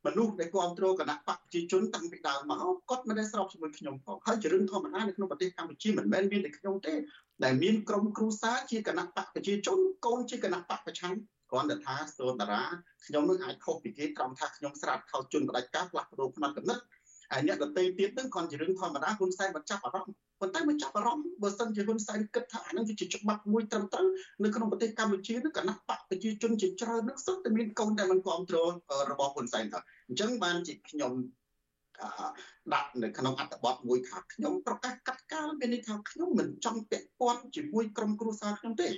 [0.05, 6.93] មនុស្សដែលគ្រប់គ្រងគណៈបកប្រជាជនតាំងពីដើមមកគាត់មិនได้ស្របជាមួយខ្ញុំផងហើយជារឿងធម្មតានៅក្នុងប្រទេសកម្ពុជាមិនមែនមានតែខ្ញុំទេ
[7.43, 11.13] ដែលមានក្រុមគ្រួសារជាគណៈបកប្រជាជនកូនជាគណៈបកប្រឆាំង
[11.51, 12.63] គ្រាន់តែថាសូតារា
[13.05, 16.83] ខ្ញុំនឹងអាចខុសពីគេត្រង់ថាខ្ញុំស្រាតខោជន់បដិការផ្លាស់ប្ដូរផ្នត់កំណត់
[17.31, 24.07] ហើយអ្នកដទៃទៀតនឹងគាត់ជារឿងធម្មតាហ៊ុនសែនមិនចាប់អារម្មណ៍ប៉ុន្តែមិនចាប់អារម្មណ៍បើសិនជាហ៊ុនសែនគិតថាអានឹងវាជាច្បាប់មួយត្រឹមត្រូវ
[24.43, 28.71] នៅក្នុងប្រទេសកម្ពុជានឹងគណៈបកប្រជាជនជាច្រើននឹងសុទ្ធតែមានកូនដែលមិនគ្រប់គ្រង
[29.11, 31.13] របស់ហ៊ុនសែនទៅ អញ្ចឹងបានជាខ្ញុំ
[32.73, 38.89] ដាក់នៅក្នុងអត្ថបទមួយថាខ្ញុំប្រកាសកាត់កាលមានន័យថាខ្ញុំមិនចង់ពាក់ព័ន្ធជាមួយក្រុមគ្រួសារខ្ញុំទេ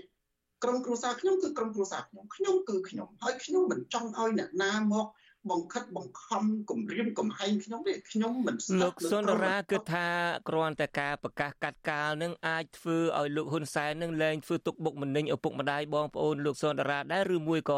[0.64, 5.08] ក្រុមគ្រួសារខ្ញុំគឺក្រុមគ្រួសារខ្ញុំខ្ញុំគឺខ្ញុំហើយខ្ញុំមិនចង់ឲ្យអ្នកណាមក
[5.52, 10.08] បង្ខិតបង្ខំគម្រាមកំហែងខ្ញុំទេខ្ញុំមិនស្ដាប់លោកសុនរាគិតថា
[10.50, 17.78] គ្រាន់តែការប្រកាសកាត់កាលនឹងអាចធ្វើឲ្យលោកហ៊ុនសែននឹងលែងធ្វើទុកបុកម្នេញឪពុកម្ដាយបងប្អូនលោកសុនរាដែរឬមួយក៏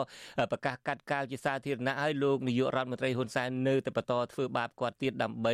[0.52, 5.54] ប្រកាសកាត់កាលជាសាធារណៈឲ្យលោកនាយករដ្ឋមន្ត្រីហ៊ុនសែននៅតែបន្តធ្វើបាបគាត់ទៀតដើម្បី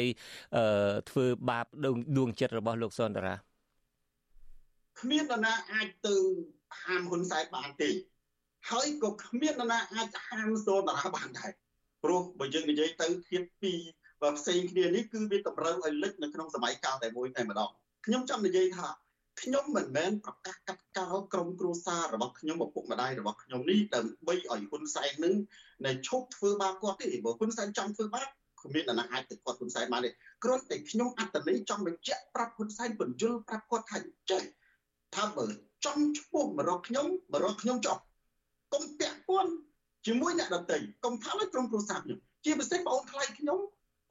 [1.09, 1.65] ធ្វើបាប
[2.17, 3.35] ដួងចិត្តរបស់លោកសុនរា
[4.99, 6.15] គ្មាននរណាអាចទៅ
[6.83, 7.89] ហាមហ៊ុនសែនបានទេ
[8.69, 11.51] ហើយក៏គ្មាននរណាអាចហាមសូនរាបានដែរ
[12.03, 13.73] ព្រោះបើយើងនិយាយទៅធៀបពី
[14.21, 17.69] បើផ្សេងគ្នានេះគឺវាតម្រូវឲ្យលិចនៅក្នុងសម័យកាលតែមួយតែម្ដង
[18.05, 18.87] ខ្ញុំចង់និយាយថា
[19.41, 25.35] ខ្ញុំមិនមែនប្រកាសកាត់កោក្រុមគ្រួសាររបស់ខ្ញុំឪពុកម្ដាយរបស់ខ្ញុំនេះដើម្បីឲ្យហ៊ុនសែននឹង
[25.85, 28.27] នៅឈប់ធ្វើបាបគាត់ទេបើហ៊ុនសែនចង់ធ្វើបាប
[28.61, 30.09] គ្មានអ្នកណាអាចទៅគាត់ហ៊ុនសែនបានទេ
[30.43, 33.97] គ្រាន់តែខ្ញុំអត្តន័យចង់បញ្ជាក់ប្រាប់ហ៊ុនសែនបញ្យលប្រាប់គាត់ថា
[34.31, 34.43] ចេះ
[35.15, 35.45] ថាបើ
[35.85, 37.97] ចង់ឈ្មោះមករកខ្ញុំមករកខ្ញុំចុះ
[38.73, 39.53] កុំពាក់ព័ន្ធ
[40.05, 43.59] ជាមួយអ្នកដទៃកុំថាឲ្យក្រុមគ្រួសារខ្ញុំជាពិសេសបងថ្លៃខ្ញុំ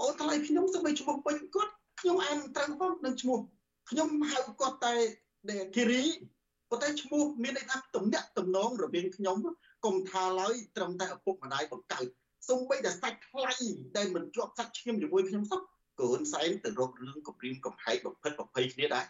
[0.01, 3.39] បងថ្លៃខ្ញុំសូម្បីឈ្មោះពេញគាត់ខ្ញុំអានត្រូវផងនឹងឈ្មោះ
[3.91, 4.95] ខ្ញុំហៅគាត់តែ
[5.77, 6.05] គិរី
[6.71, 9.37] ប៉ុន្តែឈ្មោះមានន័យថាទំនាក់ទំនងរវាងខ្ញុំ
[9.85, 12.07] កុំថាឡើយត្រឹមតែឪពុកម្ដាយបង្កើត
[12.49, 13.55] សូម្បីតែសាច់ថ្លៃ
[13.97, 15.61] ដែលមិនជាប់សាច់ឈាមជាមួយខ្ញុំសោះ
[16.01, 19.05] កូនសែនទៅរករឿងគម្រាមកំហែងបំផិតបំភ័យគ្នាដែរ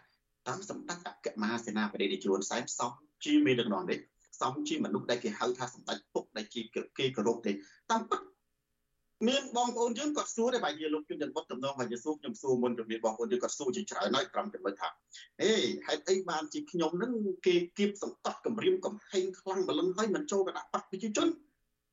[0.49, 2.91] តាមសម្ដេចអគ្គមហាសេនាបតីនៃជួនសែនសំ
[3.25, 3.99] ជាមេដឹកនាំនេះ
[4.41, 6.61] សំជាមនុស្សដែលគេហៅថាសម្ដេចពុកដែលជា
[6.99, 7.53] គេគោរពទេ
[7.91, 8.21] តាមពិត
[9.29, 14.89] មានបងប្អូនយើងគាត់សួរដែរបើយើងលោកជនច័ន្ទបុតតំណងបើយើងសួរខ្ញុំសួរមុនជំរាបបងប្អូនយើងគាត់សួរជាច្រើនហើយត្រឹមតែមើលថា
[15.41, 15.53] ហេ
[15.87, 17.13] ហេតុអីបានជាខ្ញុំនឹង
[17.47, 21.29] គេគៀបសង្កត់គម្រាមកំហែងខ្លាំងម្លឹងហើយមិនចូលគណៈបកប្រជាជន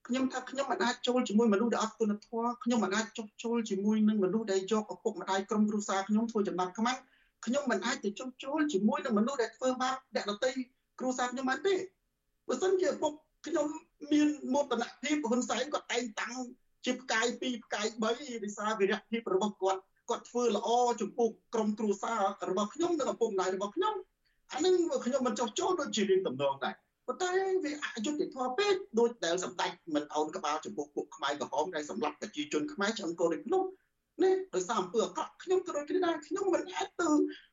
[0.07, 6.97] ខ្ញុំថាខ្ញុំមិនអាចចូលជាមួយមនុស្សដែលអត់គុណធម៌ខ្ញុំមិនអាចចុះចូលជាមួយនឹងមនុស្សដែលយកឪពុកម្ដាយក្រុមគ្រួសារខ្ញុំធ្វើចំណាប់ខ្មាំង
[7.45, 10.49] ខ្ញុំមិនអាចទៅចុះចូលជាមួយនឹងមនុស្សដែលធ្វើបាបអ្នកដទៃ
[10.99, 11.75] គ្រួសារខ្ញុំបានទេ
[12.49, 13.13] បើសិនជាឪពុក
[13.47, 13.67] ខ្ញុំ
[14.11, 16.37] មានមោទនភាពហ៊ុនសែនគាត់តែងតាំង
[16.85, 18.11] ជាផ្កាយ2ផ្កាយ3ដោ
[18.49, 20.69] យសារវិរៈភាពរបស់គាត់គាត់ធ្វើល្អ
[21.01, 23.95] ចំពោះក្រុមគ្រួសាររបស់ខ្ញុំនិងឪពុកម្ដាយរបស់ខ្ញុំ
[24.53, 24.73] អានឹង
[25.05, 26.75] ខ្ញុំមិនចោះចូលដូចជារឿងតំណងដែរ
[27.07, 27.31] ប៉ុន្តែ
[27.63, 33.63] វាអយុត្តិធម៌ពេកដូចដែលសម្ដេចមិនអោនក្បាលចំពោះពួកខ្មែរក្រហមដែលសម្លាប់ប្រជាជនខ្មែរឆ្លងកូនដូចនោះ
[34.23, 37.09] នេះដោយសារអំពើអាក្រក់ខ្ញុំក៏ដូចគ្នាដែរខ្ញុំមិនអាចទៅ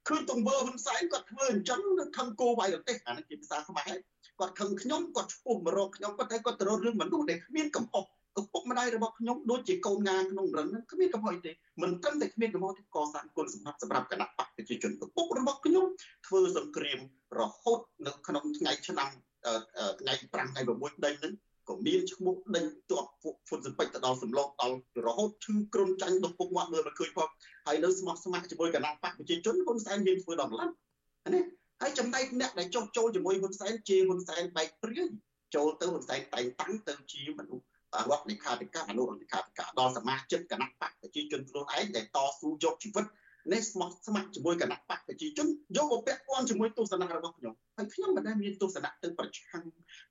[0.09, 3.93] ឃើញទង្វើហ៊ុនសែនគាត់ធ្វើអញ្ចឹងនៅខឹងគោវាយប្រទេសអានេះជាភាសាខ្មែរ
[4.41, 8.05] គាត់ខឹងខ្ញុំគាត់ឈ្មោះមករកខ្ញុំប៉ុន្តែគាត់ទៅរករឿងមនុស្សដែលគ្មានកំហុស
[8.41, 11.51] ឪពុកម្ដាយរបស់ខ្ញុំដូចជាកូនងាក្នុងរឹងហ្នឹងគ្មានកំហុសទេ
[11.83, 15.87] មិនត្រឹមតែគ្មានកំហុសទេកសាងគុណសម្បត្តិសម្រាប់គណៈបកប្រជាជនឪពុករបស់ខ្ញុំ
[16.27, 16.99] ធ្វើសង្គ្រាម
[17.41, 19.11] រហូតនៅក្នុងថ្ងៃឆ្នាំ
[20.01, 21.35] ថ្ងៃ5ថ្ងៃ6ដេញហ្នឹង
[21.69, 27.29] ក៏មានឈ្មោះដេញជាប់ពួកហ្វុនសិពេចទៅដល់សំឡងដល់រហូតឈឺក្រុនចាញ់ដល់ពុកមាត់មើលមកឃើញផង
[27.67, 30.71] ហើយនៅស្មោះស្ម័គ្រជាមួយគណៈបកប្រជាជនហ៊ុនសែនមានធ្វើដល់ឡើង
[31.35, 31.41] ណា
[31.81, 35.11] ហើយចំណែកអ្នកដែលចុះចូលជាមួយហ៊ុនសែនជាហ៊ុនសែនបែកព្រាយ
[35.55, 37.65] ចូលទៅហ៊ុនសែនតែងតាំងទៅជាមនុស្ស
[38.11, 43.07] រដ្ឋលេខាធិការអនុរដ្ឋលេខាធិការដល់សមាជិកគណៈបកប្រជាជនខ្លួនឯងដែលតស៊ូយកជីវិត
[43.53, 49.65] នេះស្មោះស្ម័គ្រជាមួយគណៈបកប្រជាជនយកមកពាក់ព័ន្ធជាមួយទស្សនៈរបស់ខ្ញុំហើយខ្ញុំមិនដែលមានទស្សនៈទៅប្រឆាំង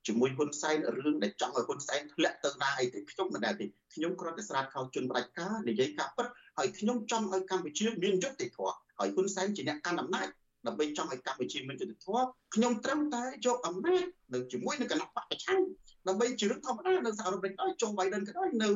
[0.08, 10.28] ជាមួយហ៊ុនសែនរឿងដែលចង់ឲ្យហ៊ុនសែនធ្លាក់ទៅណាអីទេខ្ញុំមិនដែលទេខ្ញុំគ្រាន់តែស្រាតខោជន់ផ្ដាច់ការនិយាយការពិតហើយខ្ញុំចង់ឲ្យកម្ពុជាមានយុត្តិធម៌ហើយហ៊ុនសែនជាអ្នកកាន់អំណាច
[10.67, 12.25] ដើម្បីចង់ឲ្យកម្ពុជាមានយុត្តិធម៌
[12.56, 15.62] ខ្ញុំត្រឹមតែយកអំណាចនៅជាមួយនឹងគណៈបកប្រឆាំង
[16.08, 18.69] ដើម្បីជារឿងធម្មតានៅសហរដ្ឋអាមេរិកក៏ដោយជុំបៃដិនក៏ដោយនៅ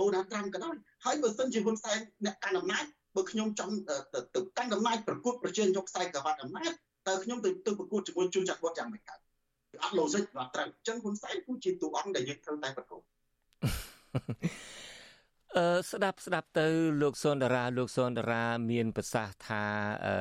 [0.00, 2.84] ដូណាល់ត្រាំក៏ដោយហើយបើសិនជាហ៊ុនសែនអ្នកកាន់អំណាច
[3.16, 3.74] បើខ្ញុំចង់
[4.34, 6.72] ទៅកាន់អំណាចប្រកួតប្រជែងយកខ្សែក្រវ៉ាត់អំណាច
[7.08, 9.18] តើខ្ញុំទៅទៅប្រកួតជាមួយជួនចាត់វត្តយ៉ាងមិនកើត
[9.82, 13.02] អត់ logic បាទត្រូវអញ្ចឹងហ៊ុនសែនគឺជាតួអង្គដែលយើងត្រូវតែប្រកួត
[15.56, 16.66] អឺស្ដាប់ស្ដាប់ទៅ
[17.02, 19.64] លោកសុនដារាលោកសុនដារា មានប្រសាសន៍ថា
[20.06, 20.16] អឺ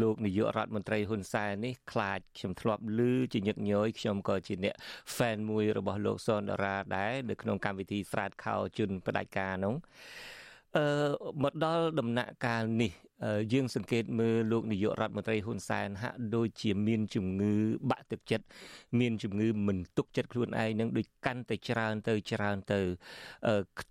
[0.00, 3.00] លោកនាយករដ្ឋមន្ត្រីហ៊ុនសែននេះខ្លាចខ្ញុំធ្លាប់ឮ
[3.32, 4.74] ជាញឹកញយខ្ញុំក៏ជាអ្នក
[5.16, 9.74] fan មួយរបស់លោកសុនដារាដែរនៅក្នុងកម្មវិធីស្រាតខោជុនផ្ដាច់ការនោះ
[10.76, 10.86] អឺ
[11.42, 12.92] មកដល់ដំណាក់កាលនេះ
[13.52, 17.54] យើងសង្កេតមើលលោកនាយករដ្ឋមន្ត្រីហ៊ុនសែនហាក់ដូចជាមានជំងឺ
[17.90, 18.46] បាក់ទឹកចិត្ត
[19.00, 22.80] មានជំងឺមិនទុកចិត្តខ្លួនឯងនឹងដូចកាន់តែច្រើនទៅច្រើនទៅ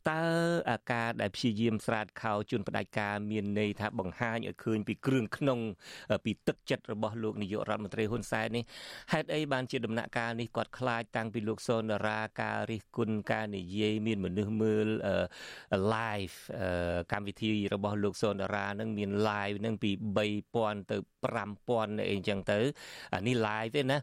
[0.10, 0.24] តើ
[0.70, 5.60] អាការដែលព្យាយាមស្រាតខោជន់ផ្ដាច់ការមានន័យថាបង្ហាញឲ្យឃើញពីគ្រឿងក្នុង
[6.26, 8.64] ពីទឹកចិត្តរបស់លោកនាយករដ្ឋមន្ត្រីហ៊ុនសែននេះ
[9.12, 14.88] ហេតុអីបានជាដំណាក់កាលនេះគាត់ខ្លាចតាំងពីលោកសូនារាការរិះគន់ការនិយាយមានមនុស្សមើល
[15.94, 16.36] live
[17.12, 22.60] កម្មវិធីរបស់លោកសូនារានឹងមាន live នឹងពី3000ទៅ5000អីចឹងទៅ
[23.14, 23.98] អានេះ live ទេណា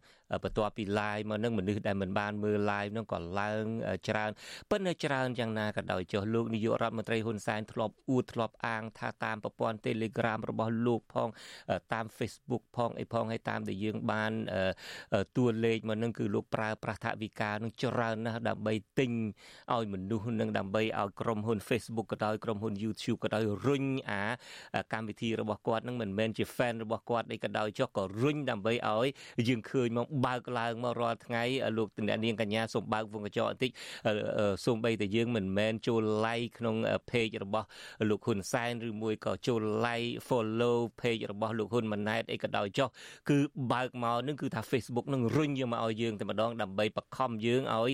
[0.44, 3.64] បន្ទាប់ពី live មកនឹងមនុស្សដែលមិនបានមើល live នឹងក៏ឡើង
[4.08, 4.30] ច្រើន
[4.70, 11.28] ប៉ុន្តែច្រើនយ៉ាងណាក៏ដោយចុះលោកនាយករដ្ឋមន្ត្រីហ៊ុនសែនធ្លាប់អួតធ្លាប់អាងថាតាមប្រព័ន្ធ Telegram របស់លោកផង
[11.92, 14.32] តាម Facebook ផងអីផងហើយតាមដែលយើងបាន
[15.36, 19.12] តួលេខមកនឹងគឺលោកប្រើប្រាស់ថវិកានឹងច្រើនណាស់ដើម្បីទិញ
[19.72, 24.22] ឲ្យមនុស្សនឹងដើម្បីឲ្យក្រុមហ៊ុន Facebook ក៏ដោយក្រុមហ៊ុន YouTube ក៏ដោយរុញអា
[24.92, 29.06] កម្មវិធីរបស់គាត់នឹងមិនមែនជា fan របស់គាត់អីក៏ដោយចុះក៏រុញដើម្បីឲ្យ
[29.48, 31.42] យើងឃើញមកបើកឡើងមករាល់ថ្ងៃ
[31.76, 33.70] លោកតនាងកញ្ញាសូមបើកវងកញ្ចក់បន្តិច
[34.64, 36.76] សូមបីតែយើងមិនមែនចូល like ក្នុង
[37.10, 37.66] page របស់
[38.10, 42.88] លោកហ៊ុនសែនឬមួយក៏ចូល like follow page របស់លោកហ៊ុនម៉ាណែតអីក៏ដោយចុះ
[43.30, 43.38] គឺ
[43.72, 47.92] បើកមកនឹងគឺថា Facebook នឹងរុញយកមកឲ្យយើងតែម្ដងដើម្បីបខំយើងឲ្យ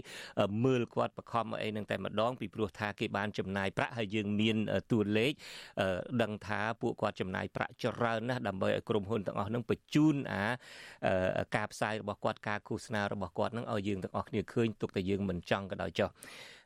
[0.65, 4.57] មើលគាត់បខំអីនឹងតែម្ដងពីព្រោះថាគេបានចំណាយប្រាក់ហើយយើងមាន
[4.91, 5.33] តួលេខ
[6.23, 10.45] ដឹងថាពួកគាត់ចំណាយប្រាក់ច្រើនណាស់ដើម្បីឲ្យក្រុមហ៊ុនទាំងអស់នឹងបញ្ជូនអា
[11.57, 16.11] ការផ្សាយរបស់គាត់ការឃោសនារបស់គាត់នឹងឲ្យយើងទាំងអស់គ្នាឃើញទុកតែយើងមិនចង់ក៏ដោយចុះ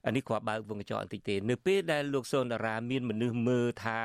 [0.06, 3.98] អានេះគ្រាន់បើកវងកញ្ចក់បន្តិចទេនៅពេលដែលលោកសូនតារាមានមនុស្សមើលថា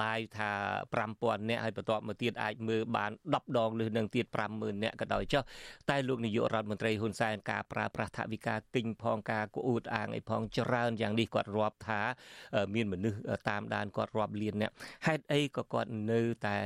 [0.00, 0.50] live ថា
[0.94, 5.42] 5000នាក់ហើយបន្ទាប់មកទៀតអាចមើលបាន10ដងលើសនឹងទៀត50000នាក់ក៏ដោយចុះ
[5.90, 12.00] តែលោកនាយករដ្ឋមន្ត្រីហ៊ុនសែនការប្រើប្រាស់ថវិកាទិញផងការគួតអាងអីផងច្រើនយ៉ាងនេះគាត់រាប់ថា
[12.74, 14.74] មានមនុស្សតាមដានគាត់រាប់លាននាក់
[15.06, 16.58] ហេតុអីក៏គាត់នៅតែ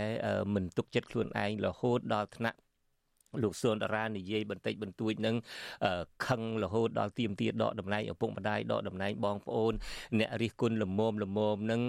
[0.55, 2.59] មិនទុកចិត្តខ្លួនឯងរហូតដល់ថ្នាក់
[3.43, 5.37] លោកសួនតារានិយាយបន្តិចបន្តួចនឹង
[6.27, 9.73] ខឹងរហូតដល់ទៀមទាដកតំណែងឪពុកម្ដាយដកតំណែងបងប្អូន
[10.19, 11.81] អ្នករិះគន់លមមលមមនឹង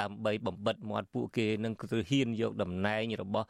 [0.00, 3.46] ដើម្បីបំបិតមាត់ពួកគេនឹងគឺហ៊ានយកតំណែងរបស់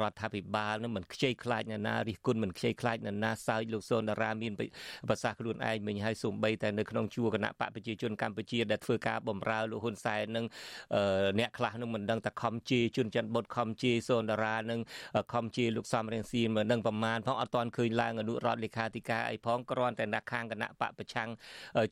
[0.00, 4.52] រដ្ឋាភិបាលនឹងមិនខ្ជិលខ្លាចណាណារិះគន់មិនខ្ជិលខ្លាចណាណាសើចលោកសួនតារាមាន
[5.08, 10.44] ប្រសាសន៍ខ្លួនឯងមិញឲ្យសូម្បីតែនៅក្នុងជួរគណៈបកប្រជាជនកម្ពុជាដែលធ្វើការបំរើលោកហ៊ុនសែននឹង
[11.38, 14.80] អ្នកខ្លះនឹងមិនដឹងតែខំជេរជនច័ន្ទបុតខំជេរសួនតារានឹង
[15.32, 21.28] ខំជេរលោកសំរៀងស៊ីមិនដឹងប្រមាណផងអត់ទាន់ឃើញឡើងអនុរដ្ឋលេខាធិការអីផងគ្រាន់តែដាក់ខាងគណៈបកប្រឆាំង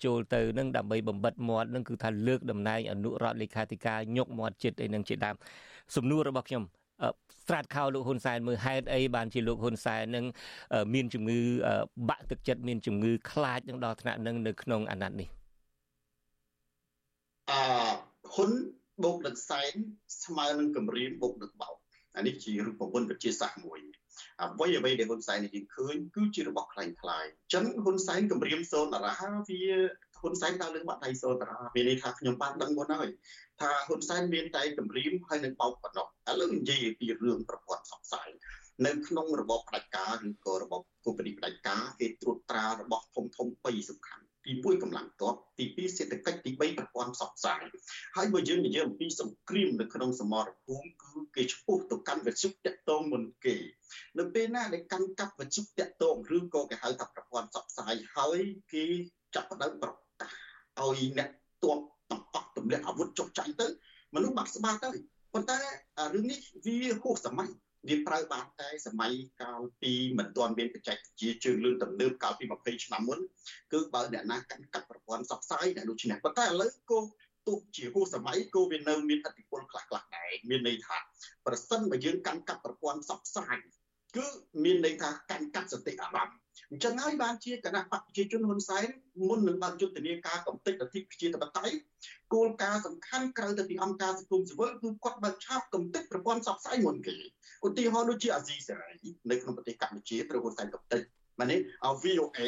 [0.05, 5.37] ចូលទៅនឹងដើម្បីបំបិតមាត់នឹងគឺថាលើកតំណែងអនុរដ្ឋលេខាធិការញុកមាត់ចិត្តអីនឹងជាដើម
[5.97, 6.65] សំណួររបស់ខ្ញុំ
[7.43, 10.25] ស្ត្រាតខោលោកហ៊ុនសែនមើលហេតុអីបានជាលោកហ៊ុនសែននឹង
[10.95, 11.41] មានជំងឺ
[12.09, 15.29] បាក់ទឹកចិត្តមានជំងឺខ្លាចនឹងដល់ថ្នាក់នឹងនៅក្នុងអាណត្តិនេះ
[17.51, 17.61] អឺ
[18.35, 18.51] ហ៊ុន
[19.05, 19.73] បូកដឹកសែន
[20.25, 21.77] ស្មើនឹងគម្រាមបូកដឹកបោក
[22.17, 23.79] អានេះជារូបមន្តវិទ្យាសាស្ត្រមួយ
[24.43, 29.31] អ្វីអ្វីដែលហ៊ុនសែនយើងឃើញគឺជារបស់ខ្លាំងខ្លាយអញ្ចឹងហ៊ុនសែនគម្រាមសូនតារាវា
[30.21, 33.11] ហ៊ុនសែនដើរលើបាត់ដៃសូនតារាមានន័យថាខ្ញុំបានដឹងមុនហើយ
[33.61, 38.29] ថាហ៊ុនសែនមានតែគម្រាមហើយនឹងបោកប៉ុណ្ណោះឥឡូវនិយាយពីរឿងប្រព័ន្ធផ្សព្វផ្សាយ
[38.87, 47.63] នៅក្នុងរបបផ្ដាច់ការឬក៏របបគូបនីផ្ដាច់ការគេត្រួតត្រារបស់ធំធំពីរសំខាន់ ទី1កម្លាំងទ័ពទី2សេដ្ឋកិច្ចទី3ប្រព័ន្ធផ្សព្វផ្សាយ
[48.17, 53.57] ហើយបើយើងនិយាយអំពីសង្គ្រាមនៅក្នុងសមរភូមិគឺគេឈ្មោះទៅកាន់វិទ្យុតាក់ទងមុនគេ
[54.19, 58.41] នៅពេលណាដែលកាន់កាប់វិទ្យុតាក់ទងឬក៏គេហៅថាប្រព័ន្ធផ្សព្វផ្សាយហើយ
[58.73, 58.85] គេ
[59.35, 60.33] ចាប់ផ្ដើមប្រកាស
[60.81, 61.29] ឲ្យអ្នក
[61.65, 61.79] ទ័ព
[62.11, 63.67] ទាំងអស់ទម្លាក់អាវុធចុះចាញ់ទៅ
[64.15, 64.91] មនុស្សបាត់ស្បាទៅ
[65.35, 65.59] ប៉ុន្តែ
[66.15, 67.51] រឿងនេះវាហួសសម័យ
[67.89, 73.19] វាប្រើបានតែសម័យកាលពីមិនទាន់មានបច្ចេកវិទ្យាជើងលឿនទំនើបកាលពី20ឆ្នាំមុន
[73.73, 77.01] គឺបើអ្នកណាកាន់កាប់ប្រព័ន្ធផ្សព្វផ្សាយដែលដូចនេះប៉ុន្តែឥឡូវក៏
[77.47, 80.97] ទោះជាហួសសម័យក៏វានៅមានឥទ្ធិពលខ្លះខ្លះដែរមានន័យថា
[81.47, 83.57] ប្រសិនបើយើងកាន់កាប់ប្រព័ន្ធផ្សព្វផ្សាយ
[84.17, 84.27] គឺ
[84.65, 86.39] មានន័យថាកាន់កាប់សតិអារម្មណ៍
[86.71, 88.87] អញ្ចឹងហើយបានជាគណៈបកប្រជាជនហ៊ុនសែន
[89.29, 91.77] មុននឹងបានយុទ្ធនាការកំទេចលទ្ធិប្រជាធិបតេយ្យ
[92.35, 97.17] គោលការណ៍សំខាន់ក្រៅទៅពីអង្គការសង្គមស៊ីវិលគឺគាត់បើកឆាប់កំទេចប្រព័ន្ធផ្សព្វផ្សាយមុនគេ
[97.67, 101.03] ឧទាហរណ៍ដូចជាអាស៊ីសេរីនៅក្នុងប្រទេសកម្ពុជាត្រូវហ៊ុនសែនកំទេច
[101.41, 101.61] ម៉ានេះ
[102.03, 102.41] VOA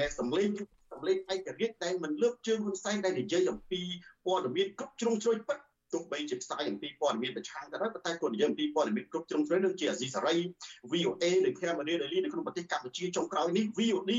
[0.00, 0.48] នៃសម្លេង
[0.92, 3.80] សម្លេងឯករាជ្យដែលមិនលើកជើងហ៊ុនសែនដែលនិយាយអំពី
[4.24, 5.58] ព័ត៌មានគ្រប់ជ្រុងជ្រោយពិត
[5.94, 10.34] ទោះបីជាផ្សាយអំពីព័ត៌មានប្រឆាំងក៏ដោយប៉ុន្តែគាត់និយាយអំពីព័ត៌មានគ្រប់ជ្រុងជ្រោយនឹងជាអាស៊ីសេរី
[10.92, 14.12] VOA នៅ Cambodia Daily នៅក្នុងប្រទេសកម្ពុជាចុងក្រោយនេះ VOD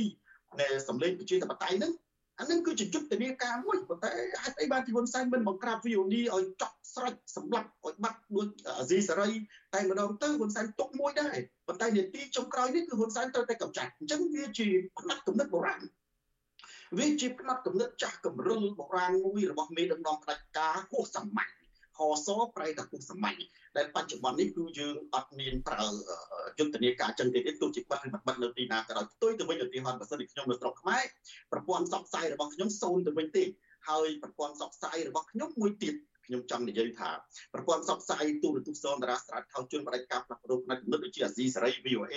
[0.59, 1.93] នៃសម្លេងប្រជាធិបតេយ្យហ្នឹង
[2.39, 4.09] អានឹងគឺជាយុទ្ធនាការមួយប៉ុន្តែ
[4.43, 8.47] ហេតុអីបានទីហ៊ុនសែនមិនបង្ក្រាប VOD ឲ្យចប់ស្រេចសម្រាប់ឲ្យបាត់ដូច
[8.79, 9.29] អាស៊ីសេរី
[9.73, 14.67] តែម្ដងទៅហ៊ុនសែនទុកមួយដែរប៉ុន្តែនាទីចុងក្រោយនេះគឺហ៊ុនសែនត្រូវតែកម្ចាត់អញ្ចឹងវាជា
[14.99, 15.81] ផ្នែកគំនិតបុរាណ
[16.97, 21.49] វាជាផ្នែកគំនិតចាស់កម្រិលបុរាណមួយរបស់មេដឹកនាំផ្ដាច់ការហួសសម័យ
[21.97, 23.35] ហសប្រែតែហួសសម័យ
[23.77, 25.87] ដែលបច្ចុប្បន្ននេះគឺយើងអត់មានប្រើ
[26.57, 31.03] យុទ្ធនាការចឹងទេទោះជាបាត់ឬមិនបាត់នៅទីណាក៏ដោយផ្ទុយទៅវិញឧទាហរណ៍បើសិនជាខ្ញុំនៅស្រុកខ្មែរ
[31.51, 33.43] ប្រព័ន្ធផ្សព្វផ្សាយរបស់ខ្ញុំសូន្យទៅវិញទេ
[33.89, 37.09] ហើយប្រព័ន្ធផ្សព្វផ្សាយរបស់ខ្ញុំមួយទៀតខ្ញុំចង់និយាយថា
[37.53, 42.15] ប្រព័ន្ធផ្សព្វផ្សាយទូរទស្សន៍សនតារាស្រាតខោជន់បដិកម្មផ្លាស់ប្ដូរផ្នែកគំនិតដូចជាអាស៊ីសេរី VOA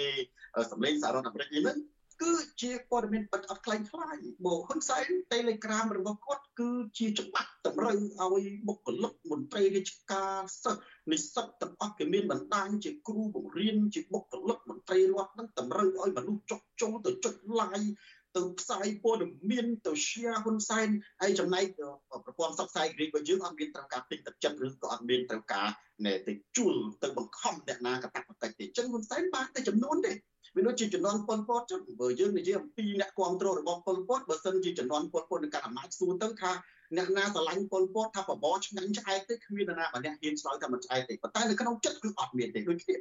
[0.72, 1.76] សម្លេងសាររដ្ឋអាមេរិកនេះ
[2.22, 10.80] គឺជាព័ត៌មានពិតអត់ខ្លាំងខ្លាយមកហ៊ុនសែន Telegram របស់គាត់គឺជាច្បាប់តម្រូវឲ្យបុគ្គលិកមន្ត្រីរាជការសិស្ស
[11.12, 17.88] និស្សិតទាំងអស់គេមានបណ្ដាញជាគ្រូបង្រៀនជាបុគ្គលិកមន្ត្រីរដ្ឋនឹងតម្រូវឲ្យមនុស្សចុះចូលទៅចុច like
[18.36, 20.88] ទៅផ្សាយព័ត៌មានទៅ share ហ៊ុនសែន
[21.20, 21.64] ហើយចំណែក
[22.24, 25.68] ប្រព័ន្ធផ្សព្វផ្សាយគ្រីរបស់យើងអត់មានត្រូវការពេញទឹកចិត្តឬក៏អត់មានត្រូវការ
[26.06, 30.12] ណែទៅជួលទៅបង្ខំអ្នកណាកតាក់បតិចទេអញ្ចឹងហ៊ុនសែនបានតែចំនួនទេ
[30.56, 36.52] វាដូចជាចំនួនប៉ុលពតចុះបើយើងនិយាយអំពីអ្នកគ្រប់គ្រងរបស់ប៉ុលពតបើសិនជាចំនួនប៉ុលពតនឹងកាន់អំណាចសួរទៅថា
[36.96, 42.96] អ្នកណាស្រឡាញ់ប៉ុលពតថាបបរឆ្ងាញ់ឆ្អែតទេគ្មាននរណាម្នាក់ហ៊ានឆ្លើយថាមិនឆ្អែតទេប៉ុន្តែនៅក្នុងចិត្តគឺអត់មានទេដូចគ្នា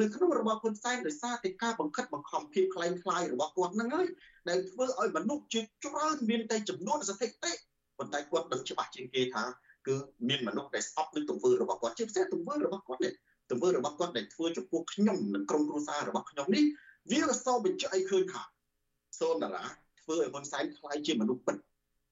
[0.00, 4.06] នៅក្នុងរបបហ៊ុនសែនដោយសារតែការបង្ខិតបង្ខំភាពខ្លាំងខ្លាយរបស់គាត់ហ្នឹងហើយ
[4.48, 7.52] ដែលធ្វើឲ្យមនុស្សជាច្រើនមានតែចំនួនស្ថិតិ
[7.98, 9.44] ប៉ុន្តែគាត់ដឹងច្បាស់ជាងគេថា
[9.86, 9.96] គឺ
[10.28, 13.12] មានមនុស្សដែលស្អប់នឹងទង្វើរបស់គាត់ជាពិសេសទង្វើរបស់គាត់នេះ
[13.50, 16.64] ទង្វើរបស់គាត់ដែលធ្វើចំពោះខ្ញុំនិងក្រុមគ្រួសាររបស់ខ្ញុំនេះ
[17.10, 18.42] វាក៏សបញ្ជាក់ឲ្យឃើញថា
[19.20, 19.64] សូនតារា
[20.00, 21.56] ធ្វើឲ្យហ៊ុនសែនខ្លាយជាមនុស្សពិត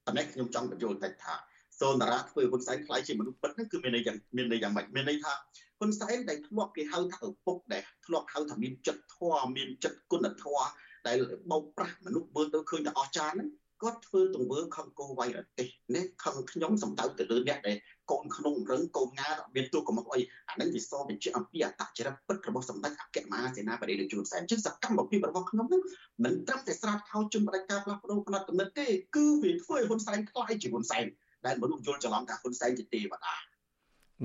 [0.07, 1.35] តែនេះខ្ញុំចង់បញ្យល់តិចថា
[1.81, 5.33] សូនតារាធ្វើឲ្យហ៊ុនសែនខ្លាយជាមនុស្សពិតហ្នឹងគឺមានន័យយ៉ាងមានន័យយ៉ាងម៉េចមានន័យថា
[5.79, 10.66] ហ៊ុនសែនដែលធ្លាប់គេហៅថាឪពុកដែលធ្លាប់ហៅថាមានចិត្តធម៌មានចិត្តគុណធម៌
[11.07, 11.18] ដែល
[11.50, 13.48] បោកប្រាស់មនុស្សមើលទៅឃើញតែអស្ចារ្យហ្នឹង
[13.83, 17.77] គាត់ធ្វើទង្វើខំគោវៃរទេសនេះខំខ្ញុំសំដៅទៅលើអ្នកដែល
[18.11, 25.83] កូនក្នុងរឹងកូនងាមានទូកំមុខអីអានឹងវាសបញ្ជាក់អំពីអត្តចរិតពិតរបស់សម្ដេចអគ្គមហាសេនាបតីលោកជួនសែនជាសកម្មភាពរបស់ខ្ញុំនឹង
[26.25, 31.05] មិនត្រឹមតែស្រាតខោជុំបដិការផ្លាស់ប្ដូរផ្នែកគំនិតទេគឺវាធ្វើឲ្យហ៊ុនសែនខ្លាយជាហ៊ុនសែន
[31.47, 33.35] ដែលមនុស្សយល់ច្រឡំថាហ៊ុនសែនជាទេវតា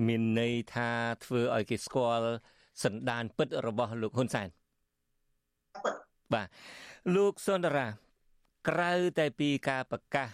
[0.08, 0.90] មានន័យថា
[1.26, 2.30] ធ្វើឲ្យគេស្គាល់
[2.84, 4.48] សន្តានពិតរបស់លោកហ៊ុនសែន
[6.34, 6.48] បាទ
[7.16, 7.88] លោកសុនដារា
[8.70, 10.30] ក្រៅតែពីការប្រកាស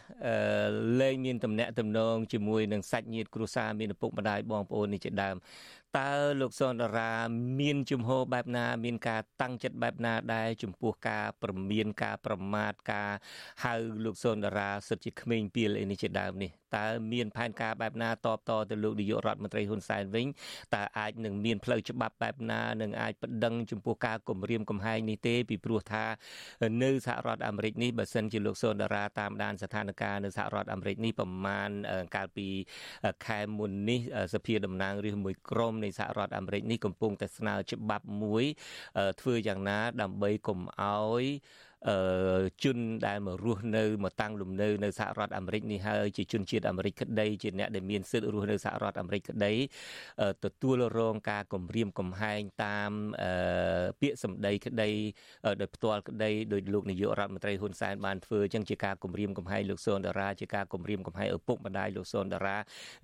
[1.02, 5.36] លែងមានតំណែងតំណងជាមួយនឹងសាច់ញាតិគ្រួសារមានឪពុកម្ដាយបងប្អូននេះជាដើម
[6.00, 6.12] តើ
[6.42, 7.14] លោកសនតារា
[7.60, 13.12] មានជំហរបែបណា មានការតាំងចិត្តបែបណាដែរចំពោះការប្រមានការប្រមាថការ
[13.64, 13.74] ហៅ
[14.04, 20.28] លោកសនតារាសិតជាក្មេងពីលអីនេះជាដើមនេះ តើមានផែនការបែបណាតបតទៅលោកនាយករដ្ឋមន្ត្រីហ៊ុនសែនវិញ
[20.76, 26.06] តើអាចនឹងមានផ្លូវច្បាប់បែបណានឹងអាចប្តឹងចំពោះការគំរាមកំហែងនេះទេពីព្រោះថា
[26.84, 31.70] នៅសហរដ្ឋអាមេរិកនេះបើសិនជាលោកសនតារាតាមដានស្ថានភាពនៅសហរដ្ឋអាមេរិកនេះប្រមាណ
[32.16, 32.48] កាលពី
[33.26, 34.00] ខែមុននេះ
[34.34, 38.44] សភាតំណាងរាស្ត្រមួយក្រុមនៃសហរដ្ឋអាមេរិកនេះកំពុងតែស្នើច្បាប់មួយ
[39.22, 41.71] ធ្វើយ៉ាងណាដើម្បីកុំឲ្យអឺ
[42.64, 42.78] ជន
[43.08, 49.54] ដែលមករស់នៅមកតាំងលំនៅនៅសហរដ្ឋអាមេរិកនេះហើយជាជនជាតិអាមេរិកក្តីជាអ្នកដែលមានសិទ្ធិរស់នៅសហរដ្ឋអាមេរិកក្តី
[50.46, 52.92] ទទួលរងការគំរាមកំហែងតាម
[54.02, 54.90] ពាក្យសម្ដីក្តី
[55.62, 62.58] ដោយផ្ទាល់ក្តីដោយលោកនាយករដ្ឋមន្ត្រីហ៊ុនសែនបានធ្វើចឹងជាការគំរាមកំហែងលោកស៊ុនដារ៉ាជាការគំរាមកំហែងឪពុកម្ដាយលោកស៊ុនដារ៉ា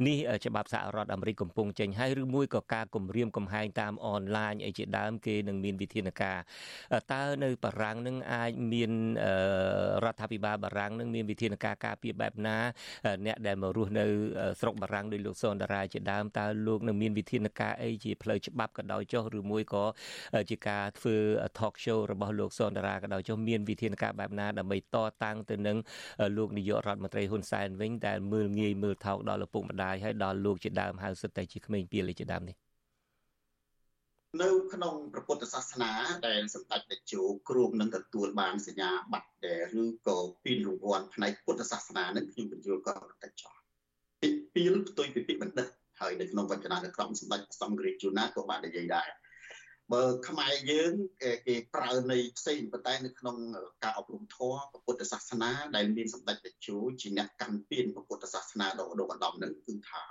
[0.08, 6.40] នេះច្បាប់សហរដ្ឋអាមេរិកកំពុងចេញហើយឬមួយក៏ការគំរាមកំហែងតាមអនឡាញអីជាដើមគេនឹងមានវិធានការ
[7.14, 8.92] តើនៅបារាំងនឹងអាចមាន
[10.04, 12.58] រដ្ឋាភិបាលបារាំងនឹងមានវិធានការការពារបែបណា
[13.26, 14.06] អ្នកដែលមករស់នៅ
[14.60, 19.86] ស្រុកបារាំងដោយលោកសុនដារាជាដើមតើលោកនឹងមានវិធានការអីជាផ្លូវច្បាប់ក៏ដោយចុះឬមួយក៏
[20.50, 21.16] ជាការធ្វើ
[21.60, 25.78] talk show របស់លោកសុនដារាក៏ដោយចុះមានវិធានការបែបណាដើម្បីតតាំងទៅនឹង
[26.38, 32.67] លោកនាយករដ្ឋមន្ត្រីហ៊ុនសែនវិញដែលមើលងាយមើលថោកដល់ឪពុកម្ដាយហើយដល់លោកជាដើមហៅសិតតែជាក្មេងពីលជាដើមនេះ
[34.42, 35.92] នៅក្នុងព្រះពុទ្ធសាសនា
[36.28, 43.54] ដែលសម្ដេចតេជោគ្រូនឹងទទួលបានសញ្ញាបត្រដែលឬក៏ពីរង្វាន់ផ្នែកពុទ្ធសាសនានឹងខ្ញុំបញ្យល់ក៏បន្តិចចោះ
[44.22, 45.68] ពីពីលផ្ទុយពីពាក្យបណ្ឌិត
[46.00, 49.10] ហើយនៅក្នុងវចនានុក្រមសម្ដេចសំគ្រាជូណាក៏បាននិយាយដែរ
[49.94, 50.94] បើខ្មែរយើង
[51.48, 53.38] គេប្រើន័យផ្សេងប៉ុន្តែនៅក្នុង
[53.84, 60.02] ការអប់រំធម៌ពុទ្ធសាសនាដែលមានសម្ដេចតេជោជាអ្នកកាន់ពៀនពុទ្ធសាសនាដ៏ឧត្តមឧត្តមនឹងគឺថា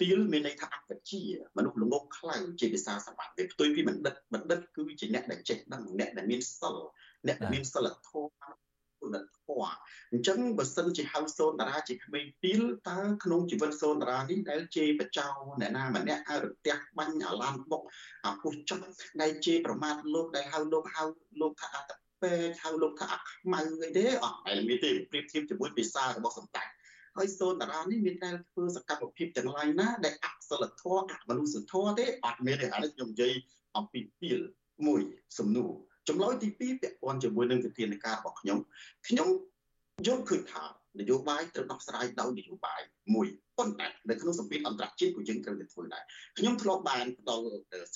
[0.00, 1.22] ពីលមានន័យថាអបជា
[1.56, 6.76] មនុស្សល្ងងខ្លៅជាភាសាសាមញ្ញវាផ្ទុយពីបណ្ឌិតបណ្ឌិតគឺជាអ្នកដែលចេះដឹងអ្នកដែលមានសិល
[7.26, 8.58] អ្នកដែលមានសិលធម៌
[9.00, 9.74] គុណធម៌
[10.12, 15.28] អញ្ចឹងបើសិនជាហៅសូនតារាជាក្មេងពីលតើក្នុងជីវិតសូនតារានេះដែលជេរបចោ
[15.60, 17.82] អ្នកណាម្នាក់ឲ្យរទះបាញ់អាឡានបុក
[18.26, 18.80] អាពុះចុះ
[19.20, 21.02] ដែលជេរប្រមាថលោកដែលហៅលោកហៅ
[21.40, 21.92] លោកថាអត
[22.22, 26.68] ពេកហៅលោកថាអាខ្មៅអីទេអត់តែមានទេប្រៀបធៀបជាមួយភាសារបស់សម្ដេច
[27.18, 33.32] ហើយសូនតារានេះមានតែធ្វើសកម្មភាពទាំងឡាយណាដែលអសិលធម៌អមនុស្សធម៌ទេអត់មានទេអានេះខ្ញុំនិយាយ
[33.76, 34.38] អំពីពីល
[34.86, 35.00] មួយ
[35.38, 35.70] សំណួរ
[36.08, 38.58] ចម្លើយទី2ពាក់ព័ន្ធជាមួយនឹងវិធានការរបស់ខ្ញុំ
[39.08, 39.28] ខ្ញុំ
[40.06, 40.64] យល់ឃើញថា
[41.00, 42.80] នយោបាយត្រូវដោះស្រាយដោយនយោបាយ
[43.14, 43.26] មួយ
[43.58, 46.02] ប៉ុន្តែនៅក្នុងសម្ពាធអន្តរជាតិក៏យើងត្រូវតែធ្វើដែរ
[46.38, 47.46] ខ្ញុំធ្លាប់បានផ្ដល់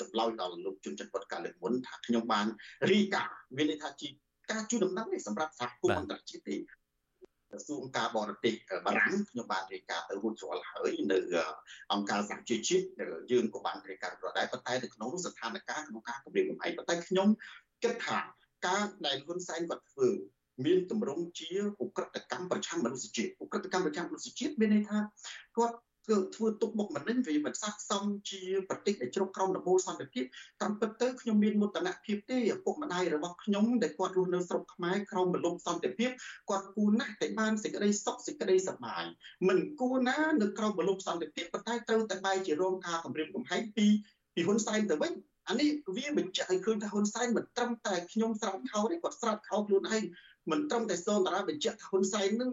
[0.00, 2.46] សម្លោយដល់លោកជនចិត្តវត្តកាលលើកមុនថាខ្ញុំបាន
[2.90, 3.24] រីកា
[3.56, 4.08] មានន័យថាជា
[4.50, 6.56] ការជួយដំណឹងនេះសម្រាប់សហគមន៍អន្តរជាតិទេ
[7.52, 8.54] ក្រសួងការបរទេស
[8.86, 11.18] បារាំងខ្ញុំបានរាយការណ៍ទៅរួចរាល់ហើយនៅ
[11.92, 12.84] អង្គការសហជីវជាតិ
[13.32, 17.28] យើងក៏បានរាយការណ៍រួចដែរប៉ុន្តែនៅក្នុងស្ថានភាពក្នុងការគម្រាមកំហែងប៉ុន្តែខ្ញុំ
[17.82, 18.18] គិតថា
[18.66, 20.08] ការដែលហ៊ុនសែនគាត់ធ្វើ
[20.64, 21.50] មានទម្រង់ជា
[21.84, 24.98] ឧក្រិដ្ឋកម្មប្រឆាំងមនុស្សជាតិឧក្រិដ្ឋកម្មប្រឆាំងមនុស្សជាតិមានន័យថា
[25.56, 25.76] គាត់
[26.08, 30.24] គឺធ្វើទុកបុកម្នេញវាមិនស័ក្តិសមជាប្រទេសដែលជ្រុកក្រោមដំបូលសន្តិភាព
[30.62, 36.10] តាមពិតទៅខ្ញុំមានមោទនភាពទេឪពុកម្ដាយរបស់ខ្ញុំដែលគាត់រស់នៅស្រុកខ្មែរក្រោមបលំសន្តិភាព
[36.50, 39.04] គាត់គួរណាស់តែបានសេចក្តីសុខសេចក្តីសប្បាយ
[39.48, 43.86] មិនគួរណានៅក្រោមបលំសន្តិភាពប៉ុន្តែត្រូវតែបែរជារងការគំរាមកំហែងពី
[44.34, 45.12] ពីហ៊ុនសែនទៅវិញ
[45.48, 50.02] អានេះវាបញ្ជាក់ឲ្យឃើញថាហ៊ុនសែនមិនត្រឹមតែខ្ញុំស្រាប់ខោទេគាត់ស្រាប់ខោខ្លួនឯង
[50.50, 52.50] មិនត្រឹមតែសូនតារាបញ្ជាក់ថាហ៊ុនសែននឹង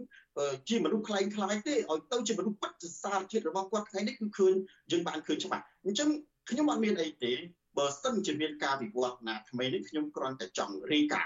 [0.69, 4.53] ជាមនុស្សខ្លែងខ្លាយទេឲ្យទៅជាមនុស្សពិតសារជាតិរបស់គាត់ថ្ងៃនេះគឺឃើញ
[4.91, 6.09] យើងបានឃើញច្បាស់អញ្ចឹង
[6.49, 7.33] ខ្ញុំអត់មានអីទេ
[7.77, 11.23] បើសិនជាមានការវិវត្តណាថ្មីនេះខ្ញុំគ្រាន់តែចង់រីកា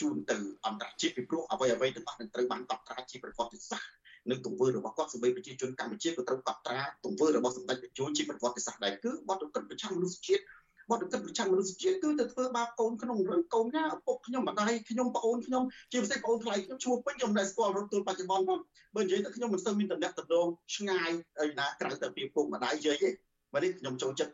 [0.00, 0.36] ជូនទៅ
[0.66, 3.90] អន្តរជាតិពីព្រោះអ្វីអ្វីទាំងអស់នឹងត្រូវបានកត់ត្រាជាប្រវត្តិសាស្ត្រ
[4.30, 10.42] នឹងទង្វើរបស់គាត់សម្រាប់ប្រជាជនកម្ពុជាក៏ត្រូវកត់ត្រាទង្វើរបស់សម្ដេចតេជោជាប្រវត្តិសាស្ត្រដែរគឺបទឧក្រិដ្ឋប្រឆាំងមនុស្សជាតិ
[10.90, 15.62] បទទឹកប្រចាំមនុស្សជាតិគឺទៅធ្វើបាបកូនក្នុងរឹងកូនណាឪពុកខ្ញុំម្ដាយខ្ញុំប្អូនខ្ញុំ
[15.92, 18.60] ជាពិសេសប្អូនថ្លៃខ្ញុំឈ្មោះពេញខ្ញុំមិនដែលស្គាល់រត់ទួលបច្ចុប្បន្នផង
[18.96, 21.10] បើនិយាយទៅខ្ញុំមិនសូវមានតំណែងតំណងឆ្ងាយ
[21.40, 23.10] អីណាក្រៅតែពីពុកម្ដាយយាយទេ
[23.54, 24.32] បាទនេះខ្ញុំចូលចិត្ត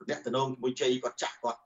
[0.00, 1.60] តំណែងតំណងជាមួយជ័យគាត់ចាស់គាត់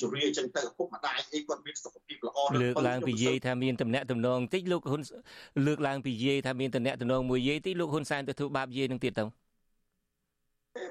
[0.00, 5.00] ជរាអញ្ចឹងទៅឪពុកម្ដាយអីគាត់មានសុខភាពល្អលើកឡើងពីយាយថាមានតំណែងតំណងតិចលោកហ៊ុន
[5.66, 9.24] លើកឡើងពីយាយថាមានតំណែងតំណងមួយយាយតិចលោកហ៊ុនសែនទៅធ្វើបាបយាយនឹងទៀតទៅ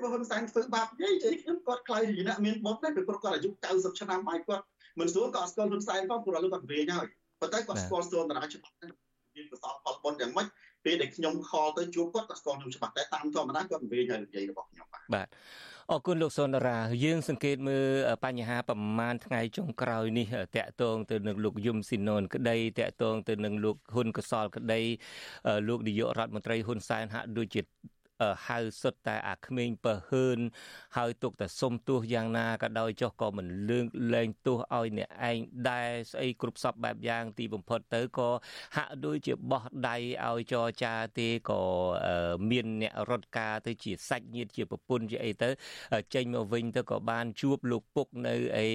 [0.02, 4.64] បើហ៊ុនសែនធ្វើបាបនិយាយនិយាយខ្ញុំគាត់ខ្លាយជាអ្នកមានបុណ្យដែរព្រោះគាត់អាយុ90ឆ្នាំហើយគាត់
[5.00, 7.08] មិនស្រួលក៏ស្គាល់ហ៊ុនសែនផងព្រោះឥឡូវគាត់វែងហើយ
[7.42, 8.76] ប៉ុន្តែគាត់ស្គាល់ស្ទនតារាច្បាប់
[9.36, 10.48] មានកសលផលបុណ្យយ៉ាងម៉េច
[10.86, 15.28] ពេលដែលខ្ញុំខលទៅជួបគាត់គាត់ស្គាល់ខ្ញុំច្បាស់តែតាមធម្មតាគាត់និយាយហើយនិយាយរបស់ខ្ញុំបាទបាទ
[15.92, 17.86] អរគុណលោកសុនដារាយើងសង្កេតមើល
[18.26, 20.26] បញ្ហាប្រមាណថ្ងៃចុងក្រោយនេះ
[20.56, 24.82] តកតងទៅនឹងលោកយឹមស៊ីណុនក្តីតកតងទៅនឹងលោកហ៊ុនកសលក្តី
[25.68, 27.62] លោកនាយករដ្ឋមន្ត្រីហ៊ុនសែនហាក់ដូចជា
[28.47, 30.39] ហៅសុទ្ធតែអាក្មេងបើហ៊ឿន
[30.97, 35.38] ហើយទុកតែសុំទោសយ៉ាងណាក៏ដោយចុះក៏មិនលើងលែងទោសឲ្យអ្នកឯង
[35.70, 38.30] ដែរស្អីគ្រប់សពបែបយ៉ាង ទីបំផុតទៅក៏
[38.76, 41.61] ហាក់ដូចជាបោះដៃឲ្យចរចាទេក៏
[42.49, 45.49] មានអ្នករត់ការទៅជាសាច់ញាតិជាប្រពន្ធជាអីទៅ
[46.13, 48.70] ចេញមកវិញទៅក៏បានជួបលោកពុកនៅអី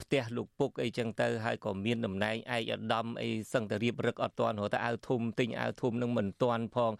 [0.00, 6.92] ផ្ទះលោកពុកអីចឹងទៅហើយក៏មានតំណែងឯកឧត្តមអីសឹងតែរៀបរឹកអត់ទាន់រហូតទៅអាវធំទិញអាវធំនឹងមិនទាន់ផង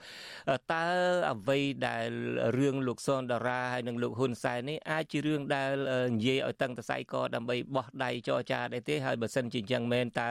[0.73, 0.87] តើ
[1.33, 1.59] អ្វី
[1.89, 2.11] ដែល
[2.59, 5.71] រឿងលោកសនតារាហើយនិងលោកហ៊ុនសែននេះអាចជារឿងដែល
[6.15, 10.31] និយាយឲ្យតឹងតសៃកដើម្បីបោះដៃចរចាដែរទេហើយបើសិនជាចឹងមែនតើ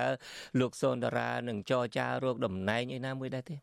[0.59, 3.57] លោកសនតារានឹងចរចារោគតំណែងឯណាមួយដែរទេ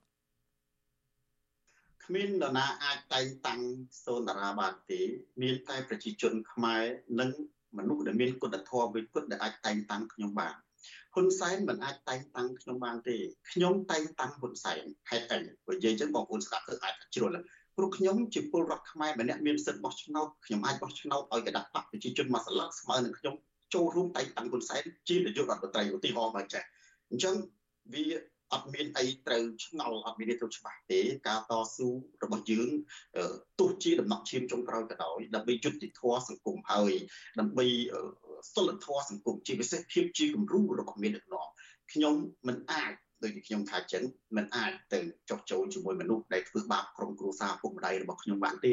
[2.05, 3.61] គ្មាននរណាអាចតែងតាំង
[4.05, 5.01] សូនតារាបានទេ
[5.43, 6.83] មានតែប្រជាជនខ្មែរ
[7.21, 7.31] និង
[7.79, 10.55] មនុស្សដែលមានគុណធម៌វិពុតដែលអាចតែងតាំងខ្ញុំបាន
[11.15, 13.17] ហ៊ុនសែនមិនអាចតែងតាំងខ្ញុំបានទេ
[13.51, 17.37] ខ្ញុំតែងតាំងហ៊ុនសែនហេតុអីបើនិយាយចឹងបងប្អូនស្ដាប់ទៅអាចជ្រុល
[17.77, 23.35] ព្រោះខ្ញុំជាពលរដ្ឋខ្មែរម្នាក់មានសិទ្ធិបោះឆ្នោតខ្ញុំអាចបោះឆ្នោតឲ្យគណៈបកប្រជាជនមកស្លឹកស្មើនឹងខ្ញុំ
[23.75, 26.63] ចូលរួមតែងតាំងហ៊ុនសែនជានាយករដ្ឋមន្ត្រីឧទាហរណ៍មកចេះ
[27.11, 27.35] អញ្ចឹង
[27.93, 28.05] វា
[28.53, 31.89] អត់មានអីត្រូវឆ្ងល់អត់មានត្រូវច្បាស់ទេការតស៊ូ
[32.23, 32.69] របស់យើង
[33.61, 36.93] ទោះជាដំណក់ឈាមចុងក្រោយក៏ដោយដើម្បីយុត្តិធម៌សង្គមហើយ
[37.41, 37.67] ដើម្បី
[38.55, 41.49] សិលធម៌សង្គមជាពិសេសភាពជាគំរូរបស់មានដឹកនាំ
[41.93, 42.15] ខ្ញុំ
[42.49, 42.93] មិនអាច
[43.23, 44.05] ដូចជាខ្ញុំថាចឹង
[44.37, 44.99] មិនអាចទៅ
[45.31, 48.73] ចោះចូលជាមួយមនុស្សដែលធ្វើបាបក្រុមគ្រួសារពុកម្ដាយរបស់ខ្ញុំបានទេ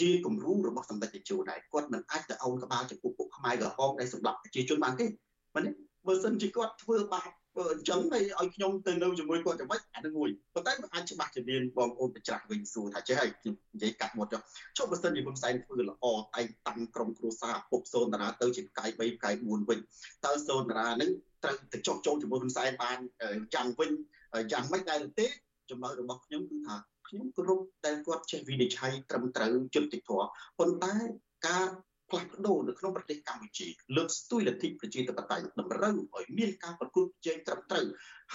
[0.00, 5.06] ជាគំរូរបស់សម្ដេចតេជោដែរគាត់មិនអាចទៅអោនក្បាលចំពោះពុកខ្មែរក្រហមដែលសម្លាប់ប្រជាជនបានទេ
[5.54, 5.70] មែនទេ
[6.06, 7.39] បើសិនជាគាត់ធ្វើបាបបើ
[7.72, 14.40] អញ្ចឹងឲ្យឲ្យខ្ញុំទៅនៅជាមួយគាត់ទៅវិញអានឹងមួយប៉ុន្តែមិនអាចច្បាស់ជំនាញបងប្អូនប្រច្រាស់វិញសួរថាចេះឲ្យខ្ញុំនិយាយកាត់មុតចុះ
[14.78, 16.04] ចុះបើសិនជាហ៊ុនសែនធ្វើល្អ
[16.34, 19.78] តែងតាំងក្រុមគ្រួសារពុកសូនតារាទៅជាផ្កាយ3ផ្កាយ4វិញ
[20.26, 21.10] តើសូនតារានឹង
[21.44, 22.98] ត្រូវទៅចុះចូលជាមួយហ៊ុនសែនបាន
[23.54, 23.90] យ៉ាងវិញ
[24.52, 25.26] យ៉ាងម៉េចដែរទេ
[25.70, 26.76] ចំណុចរបស់ខ្ញុំគឺថា
[27.08, 30.26] ខ្ញុំគោរពដែលគាត់ចេះវិនិច្ឆ័យត្រឹមត្រូវយុត្តិធម៌
[30.58, 30.94] ប៉ុន្តែ
[31.48, 31.66] ការ
[32.10, 37.86] ផ្លាស់ប្ដូរនៅក្នុងប្រទេសកម្ពុជាលើកស្ទួយលទ្ធិប្រជាធិបតេយ្យតម្រូវឲ្យមានការប្រកួតប្រជែងត្រឹមត្រូវ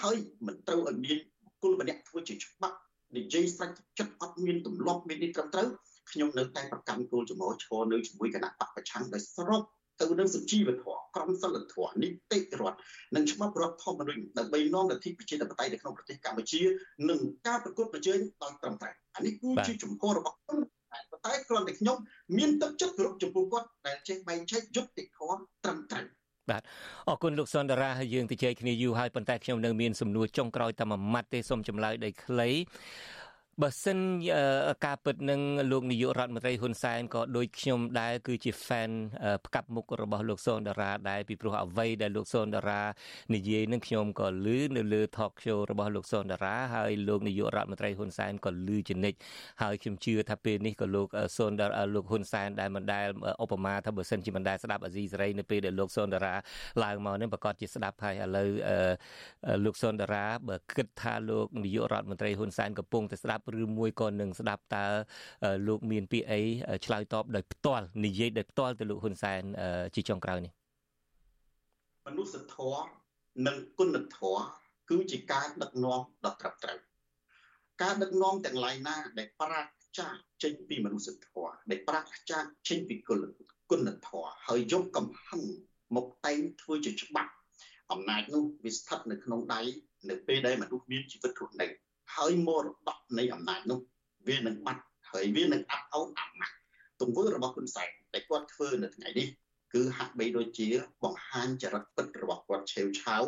[0.02, 0.16] ហើយ
[0.46, 1.18] មិនត្រូវឲ្យមាន
[1.62, 2.76] គុលម្នាក់ធ្វើជាច្បាប់
[3.16, 5.68] និយាយស្រេចចិត្តអត់មានទម្លាប់មាននេះត្រឹមត្រូវ
[6.10, 9.62] ខ្ញុំនៅតែប្រកាន់គោលចំហឈរនៅជាមួយគណៈបកប្រឆាំងដោយស្រប
[10.00, 12.78] ទៅនឹងសុជីវធម៌ក្រមសីលធម៌នីតិរដ្ឋ
[13.14, 16.60] និងច្បាប់រដ្ឋធម្មនុញ្ញដើម្បីនាំលទ្ធិប្រជាធិបតេយ្យនៅក្នុងប្រទេសកម្ពុជា
[17.10, 21.96] និងការប្រកួតប្រជែងដោយត្រឹមត្រូវអានេះគឺជាជំហររបស់ខ្ញុំប៉ុន្តែគ្រាន់តែខ្ញុំ
[22.38, 26.06] មានទឹកចិត្តគោរពចំពោះគាត់ដែលចេះបែងចែកយុត្តិធម៌ត្រឹមត្រូវ
[26.50, 26.62] បាទ
[27.08, 32.48] អរគុណលោកសុនដារាហើយយើងទៅជែកគ្នាយូរហើយប៉ុន្តែខ្ញុំនៅមានសំណួរចុងក្រោយតែមួយម៉ាត់ទេសូមចម្លើយដោយខ្លី
[33.62, 33.98] បើសិន
[34.86, 35.40] ការពិតនឹង
[35.72, 38.90] លោកនាយករដ្ឋមន្ត្រីហ៊ុនសែនក៏ដូចខ្ញុំដែរគឺជា fan
[39.46, 42.82] ផ្កាប់មុខរបស់លោកសូនតារាដែរពីព្រោះអ្វីដែលលោកសូនតារា
[43.34, 49.18] និយាយនឹងខ្ញុំក៏ឮនៅលើ talk show របស់លោកសូនតារាហើយលោកនាយករដ្ឋមន្ត្រីហ៊ុនសែនក៏ឮជានិច្ច
[49.62, 53.06] ហើយខ្ញុំជឿថាពេលនេះក៏លោកសូនតារាលោកហ៊ុនសែនដែលមិនដែល
[53.44, 56.34] ឧបមាថាបើសិនជាមិនដែលស្ដាប់អាស៊ីសេរីនៅពេលដែលលោកសូនតារា
[56.84, 58.48] ឡើងមកនេះប្រកាសជាស្ដាប់ហើយឥឡូវ
[59.64, 64.86] លោកសូនតារាបើគិតថាលោកនាយករដ្ឋមន្ត្រីហ៊ុនសែនកំពុងតែស្ដាប់ឬមួយក៏នឹងស្ដាប់តើ
[65.68, 66.40] លោកមានពាក្យអី
[66.84, 69.42] ឆ្លើយតបដោយផ្ទាល់និយាយដោយផ្ទាល់ទៅលោកហ៊ុនសែន
[69.94, 70.52] ជាចុងក្រោយនេះ
[72.06, 72.86] មនុស្សធម៌
[73.46, 74.44] និងគុណធម៌
[74.90, 76.78] គឺជាការដឹកនាំដ៏ត្រឹមត្រូវ
[77.82, 79.66] ការដឹកនាំទាំងឡាយណា ដែលប្រាក
[79.98, 83.20] ចាស់ចេញពីមនុស្សធម៌ដែលប្រាកចាស់ចេញពីគុណ
[83.70, 85.42] គុណធម៌ហើយយកកំហឹង
[85.96, 87.32] មកតែងធ្វើជាច្បាប់
[87.92, 89.60] អំណាចនោះវាស្ថិតនៅក្នុងដៃ
[90.10, 91.66] នៅពេលដែលមនុស្សមានជីវិតរស់នៅ
[92.14, 93.80] ហើយមរតកនៃអំណាចនោះ
[94.28, 96.54] វានឹងបាត់ហើយវានឹងអាប់អោនអាម៉ាស់
[97.00, 99.28] ទង្វើរបស់ហ៊ុនសែនដែលគាត់ធ្វើនៅថ្ងៃនេះ
[99.74, 100.68] គឺហាក់បីដូចជា
[101.04, 103.22] បង្ហាញចរិតពិតរបស់គាត់ឆេវឆាវ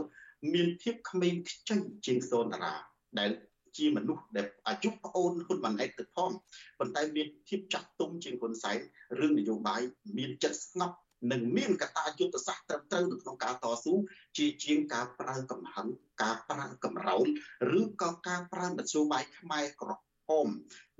[0.54, 1.76] មានភាពក្មេងខ្ចី
[2.06, 2.74] ជាងសូនតារា
[3.18, 3.30] ដែល
[3.76, 6.30] ជាមនុស្សដែលអាយុប្អូនហ៊ុនម៉ាណែតទៅផង
[6.78, 8.78] ប៉ុន្តែមានភាពចាស់ទុំជាងហ៊ុនសែន
[9.18, 9.82] រឿងនយោបាយ
[10.18, 10.96] មានចិត្តស្ងប់
[11.32, 13.94] និងមានកតាយុទ្ធសាស្ត្រត្រឹមត្រូវនៅក្នុងការតស៊ូ
[14.36, 15.86] ជាជាងការប្រើកំហឹង
[16.22, 17.26] ការប្រើកំរោល
[17.78, 19.90] ឬក៏ការប្រើមធ្យោបាយខ្មែរក្រ
[20.26, 20.48] ហម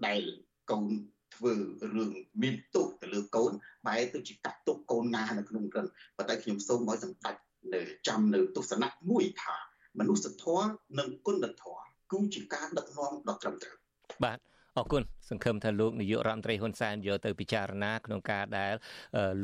[0.07, 0.23] ដែល
[0.71, 0.87] កូន
[1.35, 1.55] ធ្វើ
[1.95, 2.13] រឿង
[2.43, 3.51] មានទោសទៅលើកូន
[3.87, 7.35] បែរទៅជាកាត់ទុកកូនណានៅក្នុងរឹងប៉ុន្តែខ្ញុំសូមឲ្យសម្ដេច
[7.75, 9.57] នៅចាំនៅទស្សនៈមួយថា
[9.99, 13.77] មនុស្សធម៌និងគុណធម៌គឺជាការដឹកនាំដ៏ត្រឹមត្រូវ
[14.25, 14.39] បាទ
[14.79, 18.73] អរគុណសង្ឃឹមថាលោកនាយករដ្ឋមន្ត្រីហ៊ុនសែនយកទៅពិចារណាក្នុងការដែល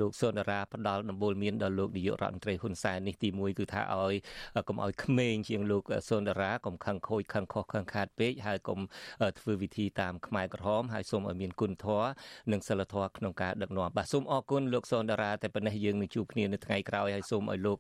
[0.01, 4.15] លោកសុនរាផ្ដាល់ដំបូលមានដល់លោកនាយករដ្ឋមន្ត្រីហ៊ុនសែននេះទី1គឺថាឲ្យ
[4.69, 8.81] កុំឲ្យក្មេងជាងលោកសុនរាកុំខឹងខូចខឹងខុសខឹងខាតពេកហើយកុំ
[9.39, 12.09] ធ្វើវិធីតាមខ្មែរក្រហមហើយសូមឲ្យមានគុណធម៌
[12.53, 17.79] និងសិលធម៌ក្នុងការដឹកនាំបាទសូមអរគុណលោកសុនរាតែប៉ុណ្ណេះយើងនឹងជួបគ្នានៅថ្ងៃក្រោយហើយសូមឲ្យលោក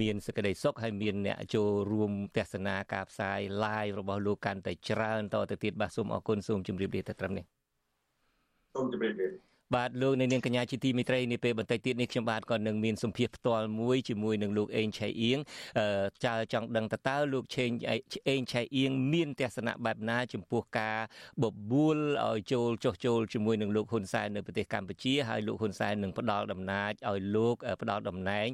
[0.00, 7.44] មានសេចក្តីសុខហើយមានអ្នកចូលរួមទស្សនាការផ្សាយ live របស់លោកកាន់តែច្រើនតទៅទៀតបាទសូមអរគុណសូមជម្រាបលាតែត្រឹមនេះ
[8.74, 15.38] សូមជម្រាបលាបាទលោកនៅនាងកញ្ញាជាទីមេត្រីនេះពេលបន្តិចទៀតនេះខ្ញុំបាទក៏នឹងមានសម្ភារផ្ទាល់មួយជាមួយនឹងលោកអេងឆៃអៀង
[16.24, 17.70] ចើចង់ដឹងតើតើលោកឆេង
[18.28, 20.98] អេងឆៃអៀងមានទស្សនៈបែបណាចំពោះការ
[21.42, 28.48] បបួលឲ្យចូលចុះចូលជាមួយនឹងលោកហ៊ុនសែននៅប្រទេសកម្ពុជាហើយលោកហ៊ុនសែននឹងផ្ដាល់ដំណើរឲ្យលោកផ្ដាល់តំណែង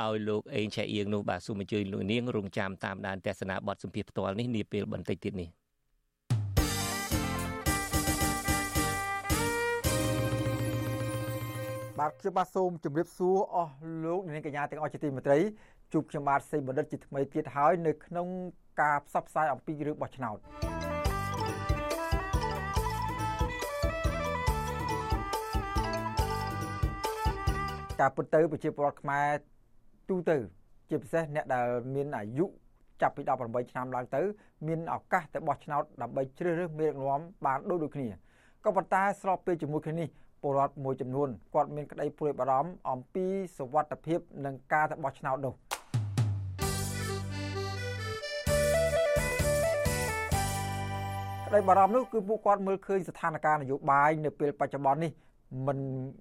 [0.00, 5.65] ឲ្យលោកអេងឆៃអៀងនោះបាទសូមអញ្ជើញលោកនាងរងចាំតាមដានទស្សនៈបទសម្ភារផ្ទាល់នេះនាពេលបន្តិចទៀតនេះ
[12.00, 13.74] បាទខ្ញុំបាទសូមជម្រាបសួរអស់
[14.04, 15.38] លោកនាងកញ្ញាទាំងអស់ជាទីមេត្រី
[15.92, 18.26] ជួបខ្ញុំបាទសេបណ្ឌិតជាថ្មីទៀតហើយនៅក្នុង
[18.80, 20.36] ការផ្សព្វផ្សាយអំពីរឿងបោះឆ្នោត
[28.00, 29.28] ការពុតទៅប្រជាពលរដ្ឋខ្មែរ
[30.08, 30.36] ទូទៅ
[30.88, 32.46] ជាពិសេសអ្នកដែលមានអាយុ
[33.02, 34.22] ចាប់ពី18ឆ្នាំឡើងទៅ
[34.66, 38.08] មានឱកាសទៅបោះឆ្នោតដើម្បីជ្រើសរើសមេដឹកនាំបានដូចដូចគ្នា
[38.64, 40.08] ក៏ប៉ុន្តែស្របពេលជាមួយគ្នានេះ
[40.42, 43.26] ពលរដ្ឋមួយចំនួនគាត់មានក្តីព្រួយបារម្ភអំពី
[43.58, 45.54] សវត្ថភាពនិងការទៅបោះឆ្នោតនោះ
[51.46, 55.12] ក្តីបារម្ភនោះគឺពួកគាត់មើលឃើញស្ថានភាពនយោបាយនៅពេលបច្ចុប្បន្ននេះ
[55.66, 55.78] มัน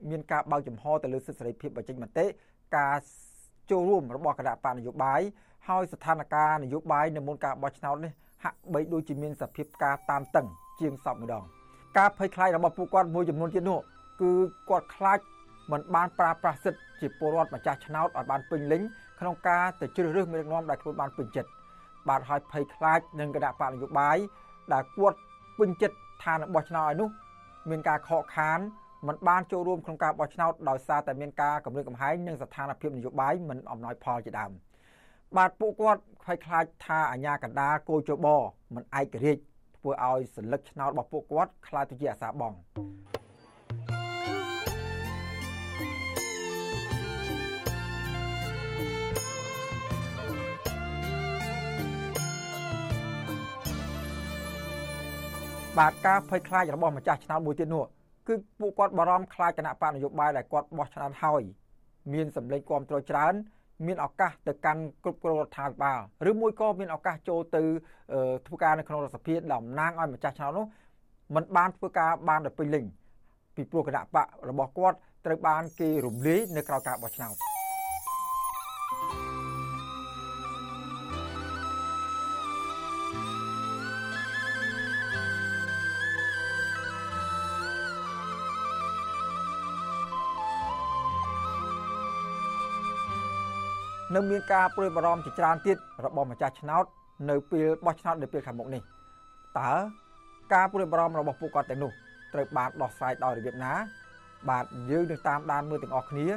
[0.09, 2.25] មានការបើកចំហទៅលើសិទ្ធិសេរីភាពបញ្ចេញមតិ
[2.77, 2.95] ការ
[3.71, 5.21] ចូលរួមរបស់គណៈបកនយោបាយ
[5.67, 8.11] ហើយស្ថានភាពនយោបាយនៅមុនការបោះឆ្នោតនេះ
[8.43, 10.47] ហាក់បីដូចជាមានសភាពការតានតឹង
[10.79, 11.43] ជាងសពម្ដង
[11.97, 13.79] ការភ័យខ្លាចរបស់ពួកគាត់មួយចំនួនទៀតនោះ
[14.21, 14.31] គឺ
[14.69, 15.19] គាត់ខ្លាច
[15.71, 18.81] មិនបានប្រើប្រាស់សិទ្ធិជាពលរដ្ឋម្ចាស់ឆ្នោតឲ្យបានពេញលេញ
[19.19, 21.49] ក្នុងការទៅជ្រើសរើសមេដឹកនាំដែលខ្លួនបានពេញចិត្ត
[22.09, 24.17] បាទហើយភ័យខ្លាចនឹងគណៈបកនយោបាយ
[24.73, 25.17] ដែលគាត់
[25.59, 27.09] ពេញចិត្តឋានរបស់ឆ្នោតឲ្យនោះ
[27.69, 28.59] មានការខកខាន
[29.07, 34.51] មិនបានចូលរួមក្នុងការបោះឆ្នោតដោយសារតែមានការកម្រិតកំហែងនិងស្ថានភាពនយោបាយមិនអំណោយផលជាដើម
[35.37, 38.27] បាទពួកគាត់ខ្វាយខ្លាចថាអាញាកណ្ដាលគោជប
[38.75, 39.41] មិនឯករាជ្យ
[39.77, 42.53] ធ្វើឲ្យសិលឹកឆ្នោតរបស់ពួកគាត់ខ្លាចទៅជាអាសាបង
[55.81, 57.83] បាទការភ័យខ្លាចរបស់ម្ចាស់ឆ្នោតមួយទៀតនោះ
[58.27, 61.41] គឺពួកគាត់បារម្ភខ្លាចគណៈបកនយោបាយដែលគាត់បោះឆ្នោតហើយ
[62.13, 63.33] មានសម្លេងគ្រប់គ្រងច្រើន
[63.85, 65.99] មានឱកាសទៅកាន់គ្រប់គ្រងរដ្ឋាភិបាល
[66.29, 67.63] ឬមួយក៏មានឱកាសចូលទៅ
[68.47, 70.65] ធ្វើការនៅក្នុងរដ្ឋសភាតំណាងឲ្យម្ចាស់ឆ្នោតនោះ
[71.35, 72.85] มันបានធ្វើការបានដល់ពេញលេញ
[73.55, 77.54] ពីព្រោះគណៈបករបស់គាត់ត្រូវបានគេរំលាយនៅក្រៅការបោះឆ្នោត
[94.15, 96.85] នៅមានការព្រួយបារម្ភជាច្រើនទៀតរបស់ម្ចាស់ឆ្នោត
[97.29, 98.81] នៅពេលបោះឆ្នោតនៅពេលខាងមុខនេះ
[99.59, 99.71] តើ
[100.53, 101.91] ការព្រួយបារម្ភរបស់ពួកគាត់ទាំងនោះ
[102.33, 103.73] ត្រូវបានដោះស្រាយដោយរបៀបណា
[104.49, 106.27] បាទយើងនឹងតាមដានមើលទាំងអស់គ្នា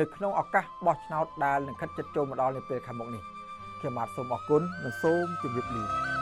[0.00, 3.22] នៅក្នុងឱកាសបោះឆ្នោតដែលនឹងខិតជិតចូលមកដល់នៅពេលខាងមុខនេះ
[3.80, 6.17] ខ្ញុំបាទសូមអរគុណនិងសូមជម្រាបលា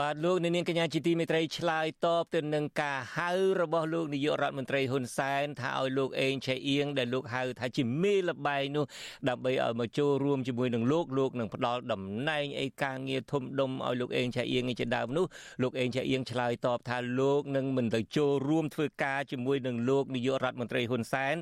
[0.00, 3.30] បាទលោកនាងកញ្ញាជាទីមេត្រីឆ្លើយតបទៅនឹងការហៅ
[3.60, 8.84] របស់លោកនាយករដ្ឋមន្ត្រីហ៊ុនសែនថាឲ្យលោកអេងឆៃអៀងដែលលោកហៅថាជាមេលបែងនោះ
[9.28, 15.26] ដើម្បីឲ្យមកចូលរួមជាមួយនឹងលោកលោកនឹងផ្ដល់តំណែងអីការងារធំដុំឲ្យលោកអេងឆៃអៀងជាដើមនោះ
[15.62, 21.34] លោកអេងឆៃអៀងឆ្លើយតបថាលោកនឹងមិនទៅចូលរួមធ្វើការជាមួយនឹងលោកនាយករដ្ឋមន្ត្រីហ៊ុនសែន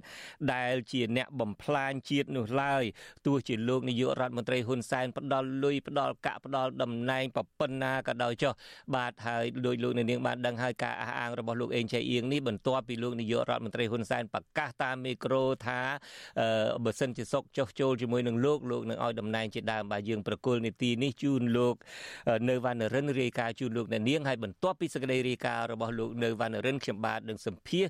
[0.52, 2.82] ដែលជាអ្នកបំផ្លាញជាតិនោះឡើយ
[3.26, 8.52] ទោះជាលោកនាយករដ្ឋមន្ត្រីហ៊ុនសែនផ្ដល់លុយផ្ដល់កាក់ផ្ដល់តំណែងប៉ុណ្ណាក៏ដោយចុះ
[8.94, 15.80] បាទហើយដោយលោកនាងបានដឹងហើយការអះអាងរបស់លោកអេងឆៃអៀងនេះបន្ទាប់ពីលោកនាយករដ្ឋមន្ត្រីហ៊ុនសែនប្រកាសតាមមីក្រូថា
[16.84, 21.74] បើសិនជាសុកចុះចូលជាមួយនឹងលោកលោកនឹងឲ្យតំណែងជាដើមបាទយើងប្រគល់នីតិនេះជូនលោក
[22.48, 27.86] នៅវណ្ណរិនរាយការណ៍ជូនលោកនាងហើយបន្ទាប់ពីសេចក្តីរាយការណ៍របស់លោកនៅវណ្ណរិនខ្ញុំបាទនឹងសម្ភាស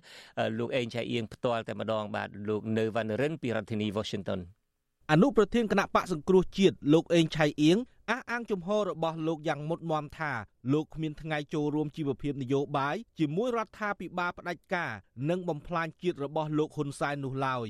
[0.59, 4.41] លោកអេងឆៃអៀងផ្ទាល់តែម្ដងបាទលោកនៅវណ្ណរិនពីរដ្ឋធានី Washington
[5.13, 7.79] អនុប្រធានគណៈបកសង្គ្រោះជាតិលោកអេងឆៃអៀង
[8.11, 10.33] អះអាងជំហររបស់លោកយ៉ាងមុតមមថា
[10.73, 14.93] លោកគ្មានថ្ងៃចូលរួមជីវភាពនយោបាយជាមួយរដ្ឋាភិបាលផ្ដាច់ការ
[15.31, 17.69] និងបំផ្លាញជាតិរបស់លោកហ៊ុនសែននោះឡើយ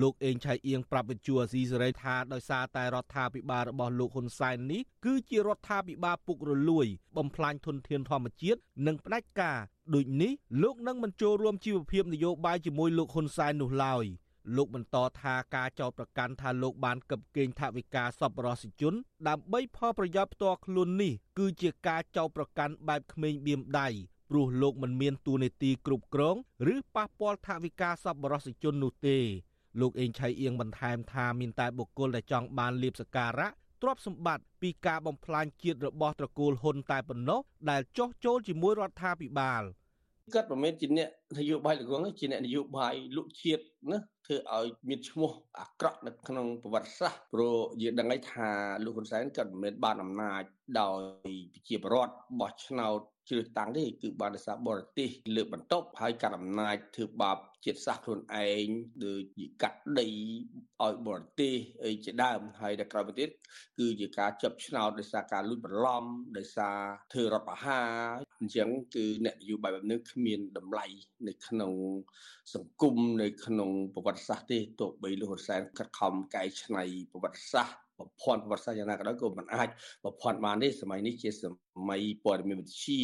[0.00, 9.58] លោកអេងឆៃអៀងប្រាប់វិទ្យុអាស៊ីសេរីថាដោយសារតែរដ្ឋាភិបាលរបស់លោកហ៊ុនសែននេះគឺជារដ្ឋាភិបាលពុករលួយ បំផ្លាញធនធានធម្មជាតិនិងផ្ដាច់ការ
[9.94, 14.04] ដូចនេះលោកនឹងមិនចូលរួមជីវភាពនយោបាយជាមួយលោកហ៊ុនសែននោះឡើយ
[14.56, 18.94] លោកបន្តថាការចោទប្រកាន់ថាលោកបានកឹបកេងថវិកាសប្បុរសជន
[19.28, 23.88] ដើម្បីផលប្រយោជន៍ផ្ទាល់ខ្លួននេះគឺជាការចោទប្រកាន់បែបក្មេងបៀមដៃ
[24.30, 26.36] ព្រោះលោកមិនមានតួនាទីគ្រប់គ្រង
[26.74, 29.18] ឬប៉ះពាល់ថវិកាសប្បុរសជននោះទេ
[29.80, 33.48] លោកអេងឆៃអៀងបន្ថែមថាមានតែបុគ្គលដែលចង់បានលៀបសការៈ
[33.82, 37.40] ទ្រព្យសម្បត្តិពីការបំផ្លាញជាតិរបស់ត្រកូលហ៊ុនតែប៉ុណ្ណោះ
[37.70, 39.62] ដែលចោះចូលជាមួយរដ្ឋាភិបាល
[40.34, 41.08] គាត់មិនមែនជាអ្នក
[41.38, 48.48] នយោបាយល្ងងជាអ្នកនយោបាយលុជាតិណាធ្វើឲ្យមានឈ្មោះអាក្រក់នៅក្នុងប្រវត្តិសាស្ត្រព្រោះយើងដឹងហើយថា
[48.84, 50.42] លោកហ៊ុនសែនគាត់មិនមែនបានអំណាច
[50.80, 51.00] ដោយ
[51.54, 58.66] ប្រជាពលរដ្ឋបោះឆ្នោត ជ្រើសតាំងទេគឺបានដោយសារបរទេសលើកបន្ទប់ហើយកាន់អំណាចធ្វើបាបជាតិសាសន៍ខ្លួនឯង
[59.04, 60.08] ដូចជាកាត់ដី
[60.82, 61.54] ឲ្យបរទេស
[61.84, 63.30] អីជាដើមហើយដល់ក្រោយមកទៀត
[63.78, 66.04] គឺជាការចាប់ឆ្នោតដោយសារការលួចបន្លំ
[66.36, 66.78] ដោយសារ
[67.12, 67.88] ធ្វើរដ្ឋប្រហារ
[68.40, 70.86] អញ្ចឹងគឺអ្នកនយោបាយបែបនេះគ្មានតម្លៃ
[71.28, 71.72] នៅក្នុង
[72.54, 79.68] សង្គមនៅក្នុងប្រវត្តិសាស្ត្រទេទោះបីលោកហ៊ុនសែនខិតខំកែច្នៃប្រវត្តិសាស្ត្រ ប្រព័ន្ធប្រវត្តិសាស្ត្រយ៉ាងណាក៏ដោយក៏មិនអាច
[80.02, 81.44] ប្រព័ន្ធបានទេសម័យនេះជាស
[81.88, 83.00] ម័យព័ត៌មានវិទ្យា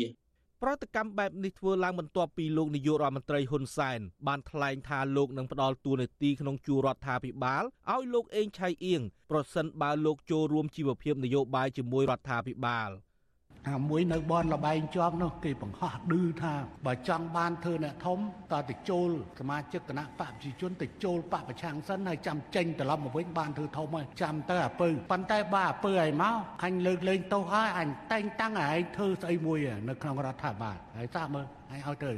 [0.62, 12.90] ប្រតិកម្មបែបនេះធ្វើឡើងបន្ទាប់ពីលោកនាយករដ្ឋមន្ត្រីហ៊ុនសែនបានថ្លែងថាលោកនឹងផ្ដល់តួនាទីក្នុងជួររដ្ឋាភិបាលឲ្យលោកអេងឆៃអៀងប្រសិនបើលោកចូលរួមជីវភាពនយោបាយជាមួយរដ្ឋាភិបាល។
[13.77, 16.55] អាមួយនៅបនលបែងជាប់នោះគេបង្ហោះឌឺថា
[16.87, 18.19] បើចង់បានធ្វើអ្នកធំ
[18.53, 19.09] តើទៅចូល
[19.41, 29.59] សមាជិកគណៈបកប្រជាជនទៅចូលបកប្រឆាំងសិនហើយចាំចេញត្រឡប់មកវិញបានធ្វើធំហើយចាំទៅអាពើប៉ុន្តែបើអាពើឲ្យមកអញលើកលែងទោសហើយអញតែងតាំងឲ្យធ្វើស្អីមួយ
[29.89, 32.12] នៅក្នុងរដ្ឋាភិបាលហើយសាកមើលអញឲ្យទៅ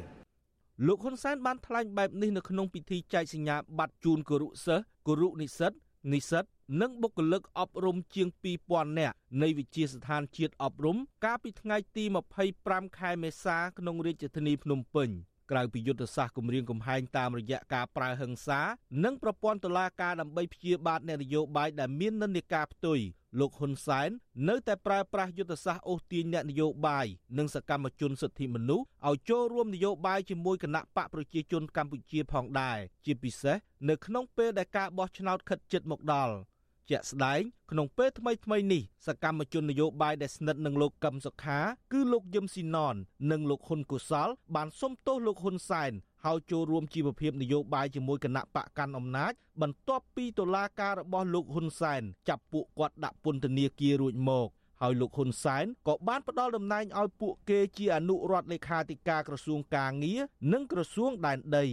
[0.86, 5.72] លោកហ៊ុនសែនបានថ្លែងបែបនេះនៅក្នុងពិធីចែកសញ្ញាបត្រជូនគរុសិស្សគរុនិស្សិត
[6.12, 6.44] និស្សិត
[6.78, 8.28] និងបុគ្គលិកអប់រំជាង
[8.62, 12.04] 2000នាក់នៃវិទ្យាស្ថានជាតិអប់រំ កាលពីថ្ងៃទី
[12.50, 15.10] 25ខែមេសាក្នុងរាជធានីភ្នំពេញ
[15.50, 18.60] ក្រៅពីយុទ្ធសាស្ត្រគម្រាមកំហែងតាមរយៈការប្រើហិង្សា
[19.04, 23.00] និងប្រព័ន្ធតុលាការដើម្បីព្យាបាទអ្នកនយោបាយដែលមាននិន្នាការផ្ទុយ
[23.38, 24.10] លោកហ៊ុនសែន
[24.48, 27.06] នៅតែប្រើប្រាស់យុទ្ធសាស្ត្រអូសទាញអ្នកនយោបាយ
[27.38, 33.56] និងសកម្មជនសិទ្ធិមនុស្សឲ្យចូលរួមនយោបាយជាមួយគណៈបកប្រជាជនកម្ពុជាផងដែរជាពិសេស
[33.88, 36.34] នៅក្នុងពេលដែលការបោះឆ្នោតខិតជិតមកដល់
[36.90, 41.58] ជាក់ស្ដែងក្នុងពេលថ្មីថ្មីនេះសកម្មជននយោបាយដែលស្និទ្ធនឹងលោកកឹមសុខា
[41.92, 42.96] គឺលោកយឹមស៊ីណន
[43.30, 45.92] និងលោកហ៊ុនកុសល បានសុំទោសលោកហ៊ុនសែន
[46.24, 54.48] ហើយចូលរួមជីវភាពនយោបាយជាមួយគណៈបកកាន់អំណាច បន្ទាប់ពីតុលាការរបស់លោកហ៊ុនសែនចាប់ពួកគាត់ដាក់ពន្ធនាគាររួចមក
[54.82, 60.20] ហើយលោកហ៊ុនសែនក៏បានផ្ដល់តំណែងឲ្យពួកគេជាអនុរដ្ឋលេខាធិការក្រសួងកាងារ
[60.52, 61.66] និងក្រសួងដែនដី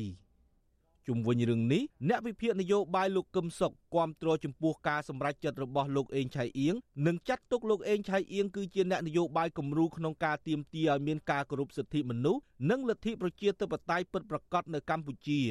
[1.08, 6.76] ជុំវិញរឿងនេះអ្នកវិភាគនយោបាយលោកកឹមសុខគាំទ្រចំពោះការសម្រេចចិត្តរបស់លោកអេងឆៃអៀង
[7.08, 15.42] និងចាត់ទុកលោកអេងឆៃអៀងគឺជាអ្នកនយោបាយគំរូក្នុងការទាមទារឲ្យមានការគោរពសិទ្ធិមនុស្សនិងលទ្ធិប្រជាធិបតេយ្យពិតប្រាកដនៅកម្ពុជា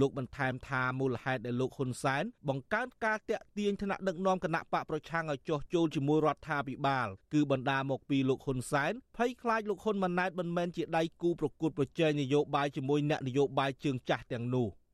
[0.00, 14.68] លោកបន្ថែមថាមូលហេតុដែលលោកហ៊ុនសែនបង្កើនការតាក់ទាញថ្នាក់ដឹកនាំគណៈបកប្រឆាំងឲ្យចោះចូលជាមួយរដ្ឋាភិបាលគឺបណ្ដាមកពីលោកហ៊ុនសែនភ័យខ្លាចលោកហ៊ុនម៉ាណែតមិនមែនជាដៃគូប្រកួតប្រជែងនយោបាយជាមួយអ្នកនយោបាយជើងចាស់ទាំងនោះ។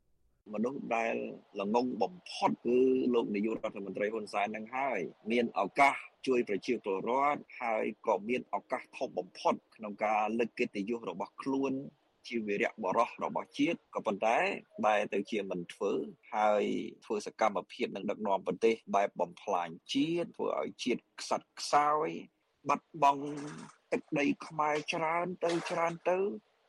[0.55, 1.15] មនុស្សដែល
[1.61, 2.79] ល្ងងបំផុតគឺ
[3.15, 5.01] លោកនាយករដ្ឋមន្ត្រីហ៊ុនសែននឹងហើយ
[5.33, 5.95] មានឱកាស
[6.27, 11.73] ជួយប្រជាពលរដ្ឋហើយក៏មានឱកាសធំបំផុតក្នុងការលើកកិត្តិយសរបស់ខ្លួន
[12.29, 14.39] ជាវីរៈបរោះរបស់ជាតិក៏ប៉ុន្តែ
[14.85, 15.93] បែរទៅជាមិនធ្វើ
[16.35, 16.65] ហើយ
[17.05, 22.09] ធ្វើសកម្មភាពនឹងដឹកនាំប្រទេសបែបបំផ្លាញជាតិធ្វើឲ្យជាតិខ្សាត់ខ្សោយ
[22.69, 23.27] បាត់បង់
[23.93, 26.19] ទឹកដីខ្មែរច្រើនទៅច្រើនទៅ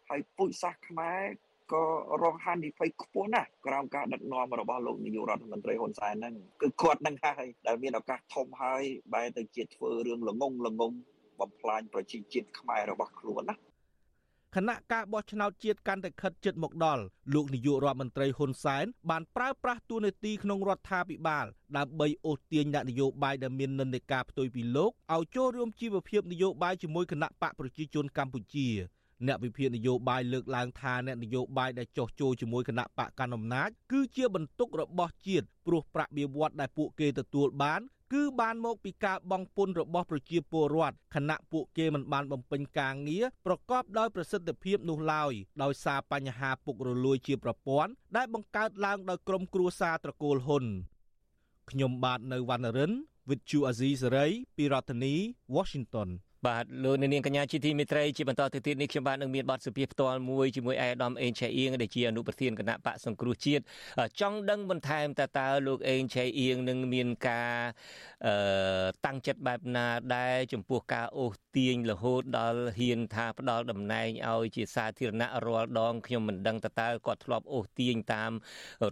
[0.09, 1.23] ហើយពូជសាសន៍ខ្មែរ
[1.71, 1.83] ក៏
[2.23, 8.83] រងហានិភ័យខ្ពស់ណាស់ក្រោមការដឹកនាំរបស់លោកនាយករដ្ឋមន្ត្រីហ៊ុនសែនហ្នឹងគឺគាត់នឹងហើយដែលមានឱកាសធំហើយ
[9.13, 10.93] បែរទៅជាធ្វើរឿងល្ងងល្ងង
[11.39, 13.55] បំផ្លាញប្រជាជាតិខ្មែររបស់ខ្លួនណា
[14.55, 17.03] គណៈការបោះឆ្នោតជាតិកាន់តែខិតជិតមកដល់
[17.33, 21.45] លោកនាយករដ្ឋមន្ត្រីហ៊ុនសែនបានប្រើប្រាស់តួនាទីក្នុងរដ្ឋាភិបាល
[21.77, 28.67] ដើម្បីអូសទាញអ្នកនយោបាយដែលមាននិន្នាការផ្ទុយពីលោកឲ្យចូលរួមជីវភាពនយោបាយជាមួយគណៈបកប្រជាជនកម្ពុជា
[29.27, 37.81] អ្នកវិភាគនយោបាយលើកឡើងថាអ្នកនយោបាយដែលចោះចូលជាមួយគណៈបកកណ្ដាលអំណាចគឺជាបន្ទុករបស់ជាតិព្រោះប្រាក់បៀវត្សដែលពួកគេទទួលបាន
[38.13, 50.65] គឺបានមកពីការបង់ពន្ធរបស់ប្រជាពលរដ្ឋខណៈពួកគេមិនបានបំពេញការងារប្រកបដោយប្រសិទ្ធភាពនោះឡើយដោយសារបញ្ហាពុករលួយជាប្រព័ន្ធដែលបង្កើតឡើងដោយក្រុមគ្រួសារត្រកូលហ៊ុន
[51.69, 52.93] ខ្ញុំបាទនៅវណ្ណរិន
[53.29, 55.13] With Chu Azizi Saray ពីរដ្ឋធានី
[55.55, 56.09] Washington
[56.47, 63.63] បាទលោកនាងកញ្ញាជាទីមេត្រីជាបន្តទៅទៀតនេះខ្ញុំបាទនឹងមានបទសភាផ្ទាល់មួយជាមួយអេដាមអេងឆៃអៀងដែលជាអនុប្រធានគណៈបកសង្គ្រោះជាតិ
[64.19, 67.57] ចង់ដឹងបន្ថែមតើតើលោកអេងឆៃអៀងនឹងមានការ
[68.27, 68.35] អឺ
[69.05, 78.31] តាំងចិត្តបែបណាដែរចំពោះការអូសទាញរហូតដល់ហ៊ានថាផ្ដាល់តំណែងឲ្យជាសាធារណៈរាល់ដងខ្ញុំមិនដឹងតើតើគាត់ធ្លាប់អូសទាញតាម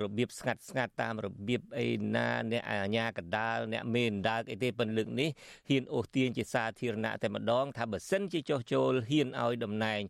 [0.01, 5.29] របៀបស្ងាត់ស្ងាត់តាមរបៀបអីណាអ្នកអាញាកដាលអ្នកមេនដាកអីទេប៉ុន្តែលើកនេះ
[5.69, 10.01] ហ៊ានអូសទាញជាសាធារណៈតែម្ដង ថាបើសិនជាចោះចូលហ៊ានឲ្យតំណែង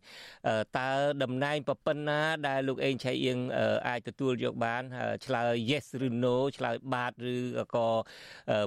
[0.78, 0.90] តើ
[1.22, 3.38] តំណែងប្រប៉ុណ្ណា ដែលលោកអេងឆៃអៀង
[3.88, 4.82] អាចទទួលយកបាន
[5.26, 7.36] ឆ្លើយ yes ឬ no ឆ្លើយបាទឬ
[7.76, 7.88] ក៏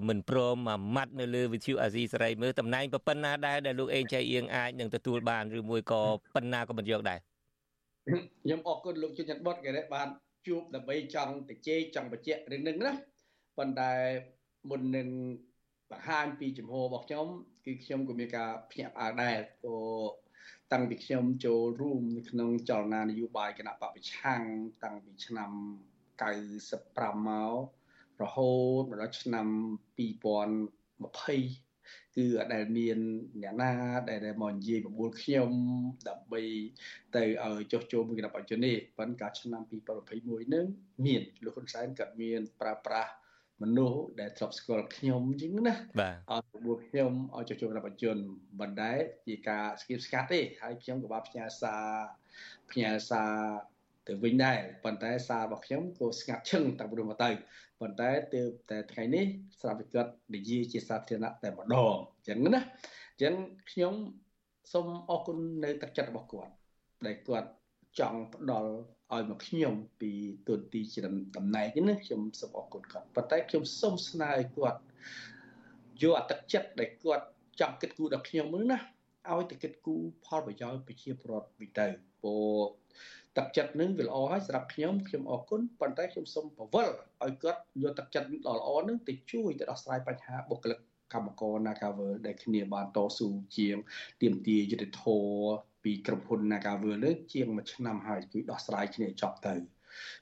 [0.08, 6.02] មិនព្រមមួយម៉ាត់នៅលើវិទ្យុអាស៊ីសេរីមើលតំណែងប្រប៉ុណ្ណាដែរដែលលោកអេងឆៃអៀងអាចនឹងទទួលបានឬមួយក៏
[6.36, 7.20] ប៉ុណ្ណាក៏មិនយកដែរ
[8.44, 10.08] ខ្ញុំអរគុណលោកជនច័ន្ទបុតគេបាន
[10.48, 12.92] ជួបដើម្បីចង់ទៅជែកចង់បញ្ជាក់រឿងនេះណា
[13.58, 13.92] ប៉ុន្តែ
[14.70, 15.08] មុននឹង
[15.92, 17.28] បង្ហាញពីចំហរបស់ខ្ញុំ
[17.66, 20.02] គឺខ្ញុំក៏មានការភ្ញាក់ផ្អើលដែរព្រោះ
[20.72, 24.42] តាំងពីខ្ញុំចូលរួមនៅក្នុងចលនានយោបាយគណៈបពប្រឆាំង
[24.84, 25.52] តាំងពីឆ្នាំ
[26.22, 27.30] 95ម
[28.18, 29.48] ករហូតមកដល់ឆ្នាំ
[29.98, 31.66] 2020
[32.16, 32.98] គឺអត់ដែលមាន
[33.42, 33.72] អ្នកណា
[34.10, 35.52] ដែលមកនិយាយបបួលខ្ញុំ
[36.10, 36.42] ដើម្បី
[37.16, 39.62] ទៅឲ្យចុះចូលមួយគណៈបច្ចុប្បន្ននេះប៉ុន្តែកាលឆ្នាំ
[40.08, 40.66] 2021នឹង
[41.06, 43.12] មានលោកហ៊ុនសែនក៏មានប្រើប្រាស់
[43.62, 48.26] មនុស្សដែលធ្លាប់ស្គាល់ខ្ញុំអញ្ចឹងណាបាទឲ្យបបួលខ្ញុំឲ្យចុះចូលគណៈបច្ចុប្បន្ន
[48.60, 51.86] មិនដែលជាការស្គៀបស្កាត់ទេហើយខ្ញុំក៏បានផ្ញើសារ
[52.72, 53.32] ផ្ញើសារ
[54.08, 57.30] ទៅវិញដែរប៉ុន្តែសាររបស់ខ្ញុំក៏ស្ងាត់ឈឹងតាំងពីមកទៅ
[57.80, 59.26] ប៉ុន្តែទើបតែថ្ងៃនេះ
[59.62, 62.62] ស្រាប់តែគាត់និយាយជាសាធារណៈតែម្ដងអញ្ចឹងណា
[63.12, 63.34] អញ្ចឹង
[63.72, 63.94] ខ្ញុំ
[64.74, 66.52] សូមអរគុណនៅទឹកចិត្តរបស់គាត់
[67.06, 67.50] ដែលគាត់
[68.00, 68.72] ចង់ផ្ដល់
[69.14, 70.12] ឲ្យមកខ្ញុំពី
[70.48, 71.00] ទូនទីជា
[71.38, 74.80] តំណែងនេះណាខ្ញុំសូមអរគុណគាត់ប៉ុន្តែខ្ញុំសូមស្នើឲ្យគាត់
[76.02, 77.26] យកអត្តចិត្តដែលគាត់
[77.60, 78.80] ចង់គិតគូរដល់ខ្ញុំនោះណា
[79.32, 81.86] ឲ្យទៅគិតគូរផលប្រយោជន៍ប្រជាពលរដ្ឋវិញទៅ
[82.22, 82.60] ព្រោះ
[83.38, 86.94] ទឹកចិត្តនឹងវាល្អហើយសម្រាប់ខ្ញុំខ្ញុំអរគុណប៉ុន្តែខ្ញុំសូមពវល់
[87.24, 90.80] ឲ្យគាត់យកទឹកចិត្តដ៏ល្អនឹងទៅជួយទៅដោះស្រាយបញ្ហាបុគ្គលិក
[91.14, 93.28] កម្មករ Nagavel ដែលគ្នាបានតស៊ូ
[93.58, 93.78] ជាង
[94.22, 95.26] ទៀមទាយុទ្ធធរ
[95.86, 99.56] ពីក្រុមហ៊ុន Nagavel នេះជាងមួយឆ្នាំហើយជួយដោះស្រាយគ្នាចប់ទៅ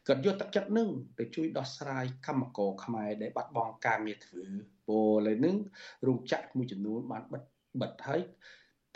[0.07, 0.89] គាត់យកទឹកចិត្តនឹង
[1.19, 4.43] ទៅជួយដោះស្រាយកម្មករខ្មែរដែលបាត់បង់ការងារធ្វើ
[4.87, 5.55] ពលលើនឹង
[6.07, 7.43] រោងចក្រមួយចំនួនបានបិទ
[7.81, 8.21] បិទហើយ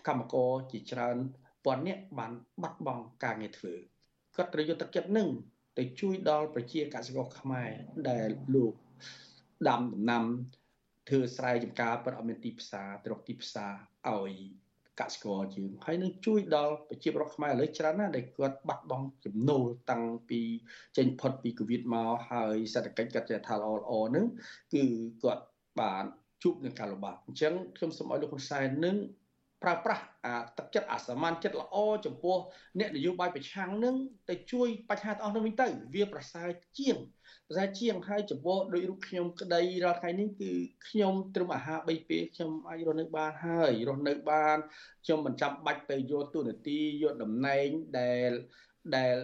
[0.08, 1.18] កម្មករជាច្រើន
[1.66, 2.32] ពាន់នាក់បាន
[2.64, 3.74] បាត់បង់ការងារធ្វើ
[4.36, 5.30] គាត់ត្រូវយកទឹកចិត្តនឹង
[5.78, 7.72] ទៅជួយដល់ប្រជាកសិករខ្មែរ
[8.10, 8.74] ដែលលោក
[9.68, 10.26] ដាំដំណាំ
[11.10, 13.74] ធ្វើស្រែចម្ការប៉ុន្តែអត់មានទីផ្សារត្រកទីផ្សារ
[14.14, 14.34] ឲ្យ
[15.02, 20.42] កសិករយើងហើយនឹងជួយដល់ប្រជាពលរដ្ឋខ្មែរឥឡូវច្រើនណាស់ដែលគាត់បាត់បង់ចំណូលតាំងពី
[20.98, 24.26] ចេញផុតពីកូវីដមកហើយសេដ្ឋកិច្ចគាត់ចេះថាល្អល្អហ្នឹង
[24.74, 24.84] គឺ
[25.24, 25.44] គាត់
[25.80, 26.06] បាន
[26.44, 28.96] ជួបនឹងការលំបាកអញ្ចឹងខ្ញុំសូមឲ្យលោកហ៊ុនសែននឹង
[29.64, 32.38] ប្រើប្រាស់អាទឹកចិត្តអាសាមញ្ញចិត្តល្អចំពោះ
[32.80, 33.96] អ្នកនយោបាយប្រឆាំងនឹង
[34.30, 36.50] ទៅជួយបញ្ហាទាំងអស់នោះវិញទៅវាប្រសើរ
[36.80, 36.98] ជាង
[37.48, 40.52] ប្រសើរជាងហើយចំពោះដោយរូបខ្ញុំក្តីរាល់ថ្ងៃនេះគឺ
[40.88, 44.58] ខ្ញុំត្រឹមអាហារ3ពេលខ្ញុំអាចរស់នៅបានហើយរស់នៅបាន
[45.06, 47.68] ខ្ញុំមិនចាំបាច់ទៅយកទូនាទីយកតំណែង
[48.00, 48.32] ដែល
[48.96, 49.16] ដែល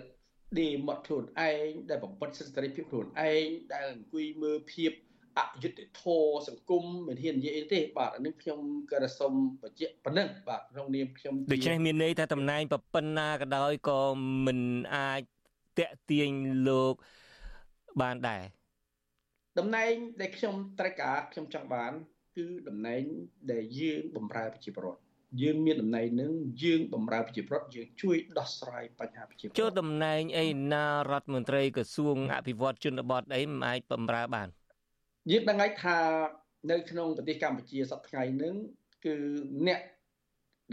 [0.59, 4.91] ដេមកខ្លួនឯងដែលបំបត្តិសិទ្ធិសេរីភាពខ្លួនឯងដែលអង្គុយមើលភាព
[5.37, 8.59] អយុត្តិធម៌សង្គមមិនហ៊ាននិយាយទេបាទអានេះខ្ញុំ
[8.91, 12.61] ក៏សូមបញ្ជាក់ប៉ុណ្ណឹងបាទក្នុងនាមខ្ញុំដូច្នេះមានន័យថាតំណែង
[12.93, 14.01] ប៉ុណ្ណាក៏ដោយក៏
[14.45, 14.59] មិន
[14.95, 15.21] អាច
[15.79, 16.31] តាក់ទាញ
[16.67, 16.93] លោក
[18.01, 18.43] បានដែរ
[19.59, 21.93] តំណែងដែលខ្ញុំត្រូវការខ្ញុំចង់បាន
[22.37, 23.01] គឺតំណែង
[23.51, 25.01] ដែលយើងបំរើប្រជាពលរដ្ឋ
[25.41, 26.31] យើងមានតំណែងនឹង
[26.63, 34.49] យើងបំរើប្រជាពលរដ្ឋយើងជួយដោះស្រាយបញ្ហាប្រជាពលរដ្ឋចូលតំណែងអីណារដ្ឋមន្ត្រីក្រសួងអភិវឌ្ឍជនបទអីមិនអាចបំរើបាន
[35.31, 35.97] យើងដឹងហើយថា
[36.71, 38.55] នៅក្នុងប្រទេសកម្ពុជាសប្តាហ៍ថ្ងៃហ្នឹង
[39.05, 39.15] គឺ
[39.67, 39.79] អ្នក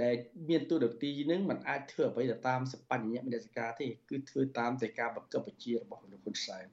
[0.02, 0.14] ដែល
[0.48, 6.66] មានទូរទស្សន៍នឹងมันអាចធ្វើអ្វីទៅតាមសបញ្ញមនសិការទេគឺធ្វើតាមតែការបង្កប់បញ្ជារបស់លោកហ៊ុនសែន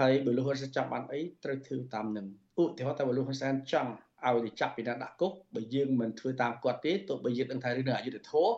[0.00, 2.26] ហើយបើលោកហ៊ុនសែនចង់បានអីត្រូវធ្វើតាមនឹង
[2.62, 3.92] ឧទាហរណ៍តែបើលោកហ៊ុនសែនចង់
[4.26, 8.56] ឲ្យទៅចាប់ពីណាដាក់គុកបើយើងមិនធ្វើតាមគាត់ទេទោះបើយើងដឹងថារឿងអយុត្តិធម៌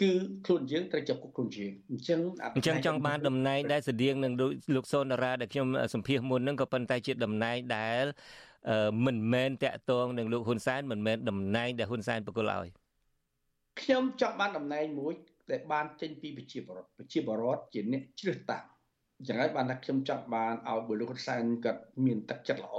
[0.00, 0.10] គឺ
[0.46, 2.20] ខ្លួនយើងត្រូវចាប់គុកខ្លួនយើងអញ្ចឹង
[2.56, 4.32] អញ្ចឹងចង់បានតំណែងដែលស្តៀងនឹង
[4.74, 8.04] លោកសូនតារាដែលខ្ញុំសម្ភាសមុនហ្នឹងក៏ប៉ុន្តែជាតំណែងដែល
[9.06, 12.68] មិនមែនតាក់ទងនឹងលោកហ៊ុនសែនមិនមែនតំណែងដែលហ៊ុនសែនប្រគល់ឲ្យ
[13.80, 15.14] ខ្ញុំចង់បានតំណែងមួយ
[15.50, 18.64] ដែលបានចេញពីប្រជាពលរដ្ឋប្រជាពលរដ្ឋជាអ្នកជ្រើសតាំង
[19.26, 22.76] យ៉ាងហើយបានថាខ្ញុំចង់បានឲ្យបុលោកហ៊ុនសែនគាត់មានទឹកចិត្តល្អ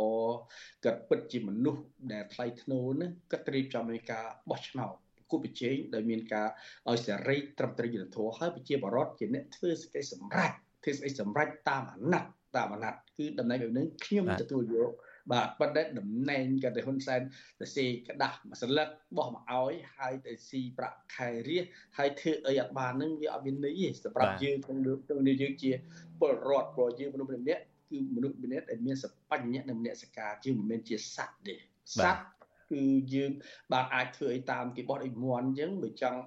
[0.83, 4.95] គាត់ពិតជាមនុស្សដែលថ្លៃថ្នូរណាគាត់ត្រៀមចំនៃការបោះឆ្នោត
[5.35, 6.47] គូប្រជែងដោយមានការ
[6.89, 10.51] ឲ្យសេរីត្រឹមត្រូវយុត្តិធម៌ហើយប្រជាបរតជាអ្នកធ្វើសេចក្តីសម្រេច
[10.83, 14.91] ធ្វើសេចក្តីសម្រេចតាមអាណត្តិតាមអាណត្តិគឺតំណែងបែបនេះខ្ញុំទទួលយក
[15.31, 17.21] បាទប៉ុន្តែតំណែងក៏ទៅហ៊ុនសែន
[17.59, 21.63] ទៅស៊ីក្តាស់មួយសន្លឹកបោះមកឲ្យហើយទៅស៊ីប្រាក់ខែរៀស
[21.97, 25.71] ហើយធ្វើអីអត់បាននឹងវាអត់មានន័យទេសម្រាប់យើងក្នុងក្នុងនេះយើងជា
[26.19, 31.55] ពលរដ្ឋព្រោះយើងមនុស្សម្នាក់គឺមនុស្សម្នាក់ដែលមានសបញ្ញៈនិងមនសិការជាងមិនមែនជាសត្វទេ
[31.99, 32.34] សត្វ
[32.71, 32.81] គឺ
[33.13, 33.31] យើង
[33.73, 36.19] បានអាចធ្វើអីតាមគេបោះអីមន់អញ្ចឹងបើចង់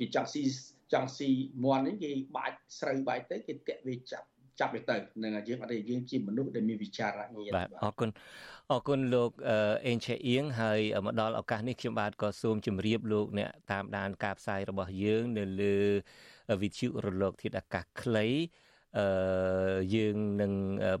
[0.00, 0.42] គេចង់ស៊ី
[0.92, 1.30] ចង់ស៊ី
[1.64, 4.26] មន់នេះគេបាច់ស្រូវបាច់ទៅគេតាក់វាចាប់
[4.60, 8.10] ចាប់វាទៅនឹងយើងអត់ទេយើងជាមនុស្សដែលមានវិចារណញ្ញាណបាទអរគុណ
[8.72, 9.30] អរគុណលោក
[9.86, 15.76] អេងឆេអៀងហើយមកដល់ឱកាសនេះខ្ញុំបាទក៏សូមជម្រាបលោកអ្នកតាមដានការផ្សាយរបស់យើង នៅលើ
[16.62, 18.26] វិទ្យុរលកធាតុអាកាសខ្លី
[18.98, 19.06] អឺ
[19.94, 20.52] យើងនឹង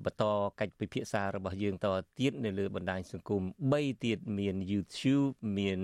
[0.04, 0.22] បន្ត
[0.60, 1.86] កិច្ចពិភាក្សារបស់យើងត
[2.18, 3.42] ទៀតនៅលើបណ្ដាញសង្គម
[3.72, 5.80] 3ទៀតមាន YouTube មាន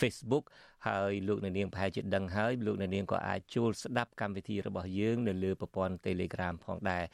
[0.00, 0.44] Facebook
[0.88, 7.04] ហើយលោកអ្នកនាងប្រហែលជាដឹងហើយលោកអ្នកនាងក៏អាចចូលស្ដាប់កម្មវិធីរបស់យើងនៅលើប្រព័ន្ធ Telegram ផងដែរ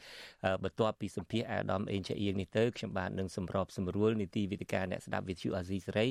[0.63, 6.07] បន្ទាប់ពីសម្ភាសអាដាមអេងចាអៀងនេះទៅខ្ញុំបាទនឹងសម្របសម្រួលនីតិវិទ្យាអ្នកស្ដាប់វិទ្យុអាស៊ីសេរី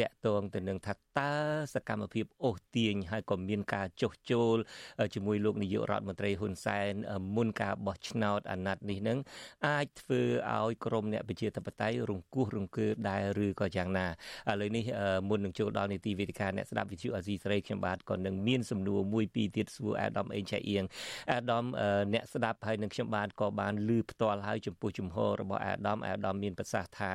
[0.00, 1.34] តាក់ទងទៅនឹងថាតើ
[1.74, 4.56] សកម្មភាពអូសទាញហើយក៏មានការចុះចូល
[5.14, 6.92] ជាមួយលោកនាយករដ្ឋមន្ត្រីហ៊ុនសែន
[7.36, 9.18] មុនការបោះឆ្នោតអាណត្តិនេះនឹង
[9.66, 10.20] អាចធ្វើ
[10.54, 14.06] ឲ្យក្រមអ្នកប្រជាធិបតេយ្យរង្គោះរង្គើដែរឬក៏យ៉ាងណា
[14.50, 14.84] ឥឡូវនេះ
[15.28, 20.84] មុននឹងចូលដល់នីតិវិទ្យាអ្នកស្ដាប់វិទ្យុអាស៊ីសេរីខ្ញុំបាទក៏នឹងមានសំណួរមួយពីរទៀតសួរអាដាមអេងឆៃអៀង
[21.32, 21.64] អាដាម
[22.14, 27.12] អ្នកស្ដាប់ហើយនឹងខ្ញុំបាទក៏បានឮផ្ទាល់ហើយចំពោះជំហររបស់អាដាមអាដាមមានប្រសាសន៍ថា